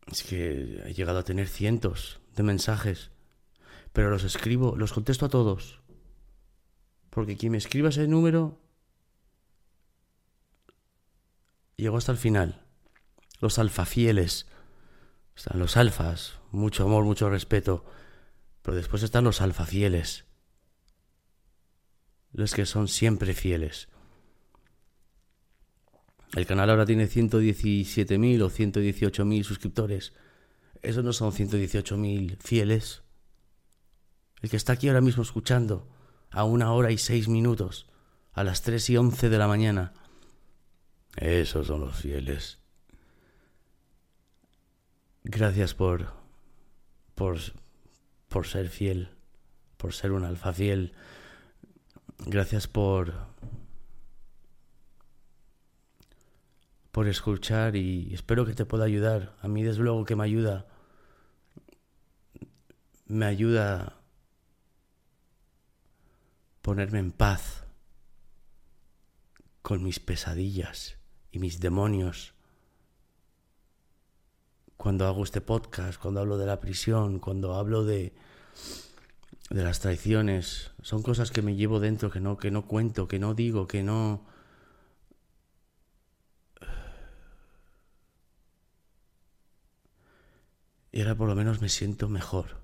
[0.07, 3.11] Es que he llegado a tener cientos de mensajes,
[3.93, 5.81] pero los escribo, los contesto a todos.
[7.11, 8.59] Porque quien me escriba ese número
[11.77, 12.63] llegó hasta el final.
[13.41, 14.47] Los alfafieles.
[15.41, 17.87] Están los alfas, mucho amor, mucho respeto.
[18.61, 20.27] Pero después están los alfafieles.
[22.35, 23.89] Los que son siempre fieles.
[26.35, 30.13] El canal ahora tiene 117.000 o 118.000 suscriptores.
[30.83, 33.03] Esos no son 118.000 fieles.
[34.43, 35.89] El que está aquí ahora mismo escuchando
[36.31, 37.89] a una hora y seis minutos,
[38.35, 39.95] a las 3 y 11 de la mañana.
[41.17, 42.60] Esos son los fieles.
[45.25, 46.13] Gracias por,
[47.15, 47.39] por,
[48.29, 49.11] por ser fiel,
[49.77, 50.95] por ser un alfa fiel.
[52.27, 53.15] Gracias por,
[56.91, 59.37] por escuchar y espero que te pueda ayudar.
[59.43, 60.67] A mí desde luego que me ayuda.
[63.07, 64.01] Me ayuda
[66.63, 67.65] ponerme en paz
[69.63, 70.97] con mis pesadillas
[71.31, 72.35] y mis demonios
[74.81, 78.15] cuando hago este podcast, cuando hablo de la prisión, cuando hablo de,
[79.51, 83.19] de las traiciones, son cosas que me llevo dentro, que no, que no cuento, que
[83.19, 84.25] no digo, que no...
[90.93, 92.63] Y ahora por lo menos me siento mejor,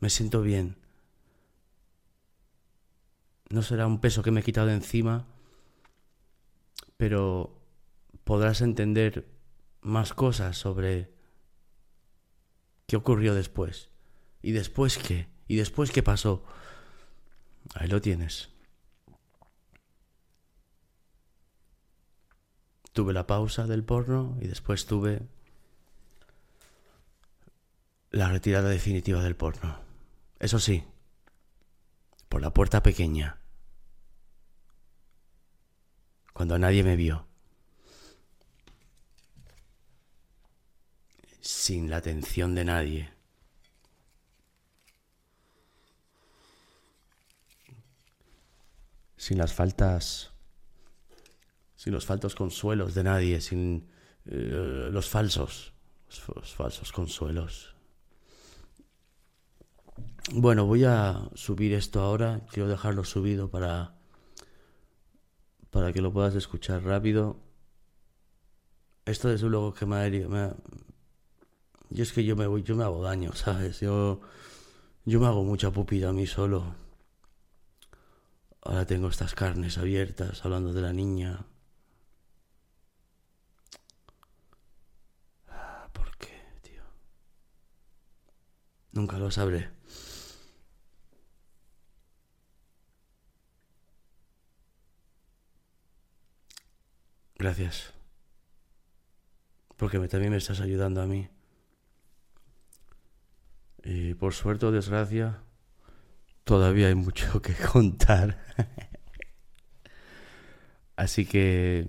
[0.00, 0.74] me siento bien.
[3.48, 5.28] No será un peso que me he quitado de encima,
[6.96, 7.62] pero
[8.24, 9.28] podrás entender
[9.82, 11.16] más cosas sobre
[12.88, 13.90] qué ocurrió después.
[14.42, 15.28] ¿Y después qué?
[15.46, 16.42] ¿Y después qué pasó?
[17.74, 18.48] Ahí lo tienes.
[22.92, 25.20] Tuve la pausa del porno y después tuve
[28.10, 29.78] la retirada definitiva del porno.
[30.40, 30.82] Eso sí,
[32.30, 33.38] por la puerta pequeña,
[36.32, 37.27] cuando nadie me vio.
[41.48, 43.10] Sin la atención de nadie.
[49.16, 50.30] Sin las faltas,
[51.74, 53.88] sin los faltos consuelos de nadie, sin
[54.26, 55.72] eh, los falsos,
[56.34, 57.74] los falsos consuelos.
[60.34, 63.94] Bueno, voy a subir esto ahora, quiero dejarlo subido para
[65.70, 67.40] para que lo puedas escuchar rápido.
[69.06, 70.52] Esto desde luego que me ha, me,
[71.90, 73.80] y es que yo me voy, yo me hago daño, ¿sabes?
[73.80, 74.20] Yo,
[75.04, 76.74] yo me hago mucha pupita a mí solo.
[78.62, 81.46] Ahora tengo estas carnes abiertas hablando de la niña.
[85.48, 86.32] Ah, ¿Por qué,
[86.62, 86.82] tío?
[88.92, 89.70] Nunca lo sabré.
[97.36, 97.94] Gracias.
[99.76, 101.28] Porque también me estás ayudando a mí.
[103.90, 105.38] Y por suerte o desgracia,
[106.44, 108.36] todavía hay mucho que contar.
[110.94, 111.88] Así que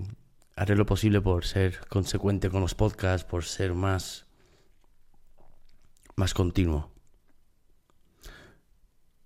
[0.55, 4.27] haré lo posible por ser consecuente con los podcasts, por ser más,
[6.15, 6.89] más continuo.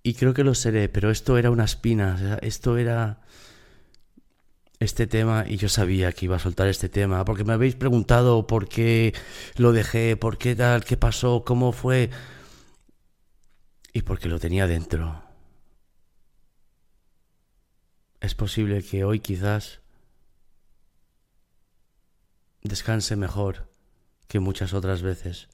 [0.01, 3.21] Y creo que lo seré, pero esto era una espina, esto era
[4.79, 8.47] este tema y yo sabía que iba a soltar este tema, porque me habéis preguntado
[8.47, 9.13] por qué
[9.57, 12.09] lo dejé, por qué tal, qué pasó, cómo fue
[13.93, 15.23] y porque lo tenía dentro.
[18.19, 19.81] Es posible que hoy quizás
[22.63, 23.71] descanse mejor
[24.27, 25.47] que muchas otras veces.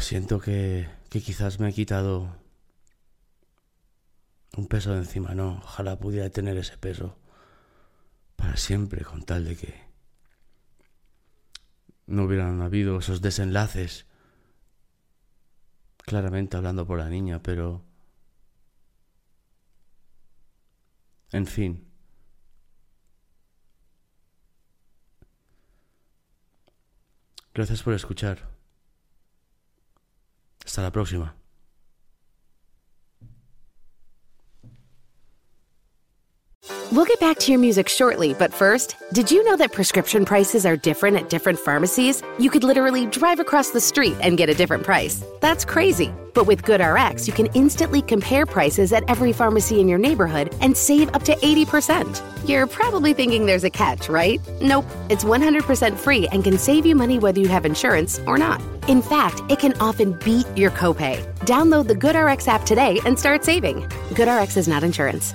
[0.00, 2.36] Siento que, que quizás me he quitado
[4.56, 5.34] un peso de encima.
[5.34, 7.16] No, ojalá pudiera tener ese peso
[8.34, 9.90] para siempre con tal de que
[12.06, 14.06] no hubieran habido esos desenlaces
[16.10, 17.84] claramente hablando por la niña, pero...
[21.30, 21.86] En fin.
[27.54, 28.50] Gracias por escuchar.
[30.66, 31.39] Hasta la próxima.
[36.92, 40.66] We'll get back to your music shortly, but first, did you know that prescription prices
[40.66, 42.20] are different at different pharmacies?
[42.40, 45.22] You could literally drive across the street and get a different price.
[45.38, 46.12] That's crazy.
[46.34, 50.76] But with GoodRx, you can instantly compare prices at every pharmacy in your neighborhood and
[50.76, 52.48] save up to 80%.
[52.48, 54.40] You're probably thinking there's a catch, right?
[54.60, 54.84] Nope.
[55.10, 58.60] It's 100% free and can save you money whether you have insurance or not.
[58.88, 61.22] In fact, it can often beat your copay.
[61.40, 63.82] Download the GoodRx app today and start saving.
[64.16, 65.34] GoodRx is not insurance.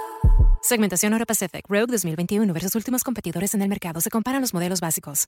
[0.61, 3.99] Segmentación Euro Pacific Rogue 2021 versus últimos competidores en el mercado.
[3.99, 5.25] Se comparan los modelos básicos.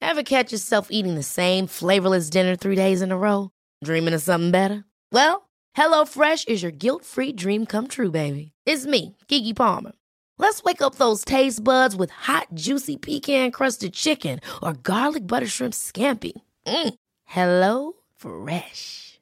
[0.00, 3.50] Ever catch yourself eating the same flavorless dinner three days in a row?
[3.82, 4.84] Dreaming of something better?
[5.12, 8.52] Well, HelloFresh is your guilt-free dream come true, baby.
[8.66, 9.92] It's me, Kiki Palmer.
[10.38, 15.74] Let's wake up those taste buds with hot, juicy pecan-crusted chicken or garlic butter shrimp
[15.74, 16.32] scampi.
[16.66, 16.94] Mm.
[17.24, 19.05] Hello Fresh.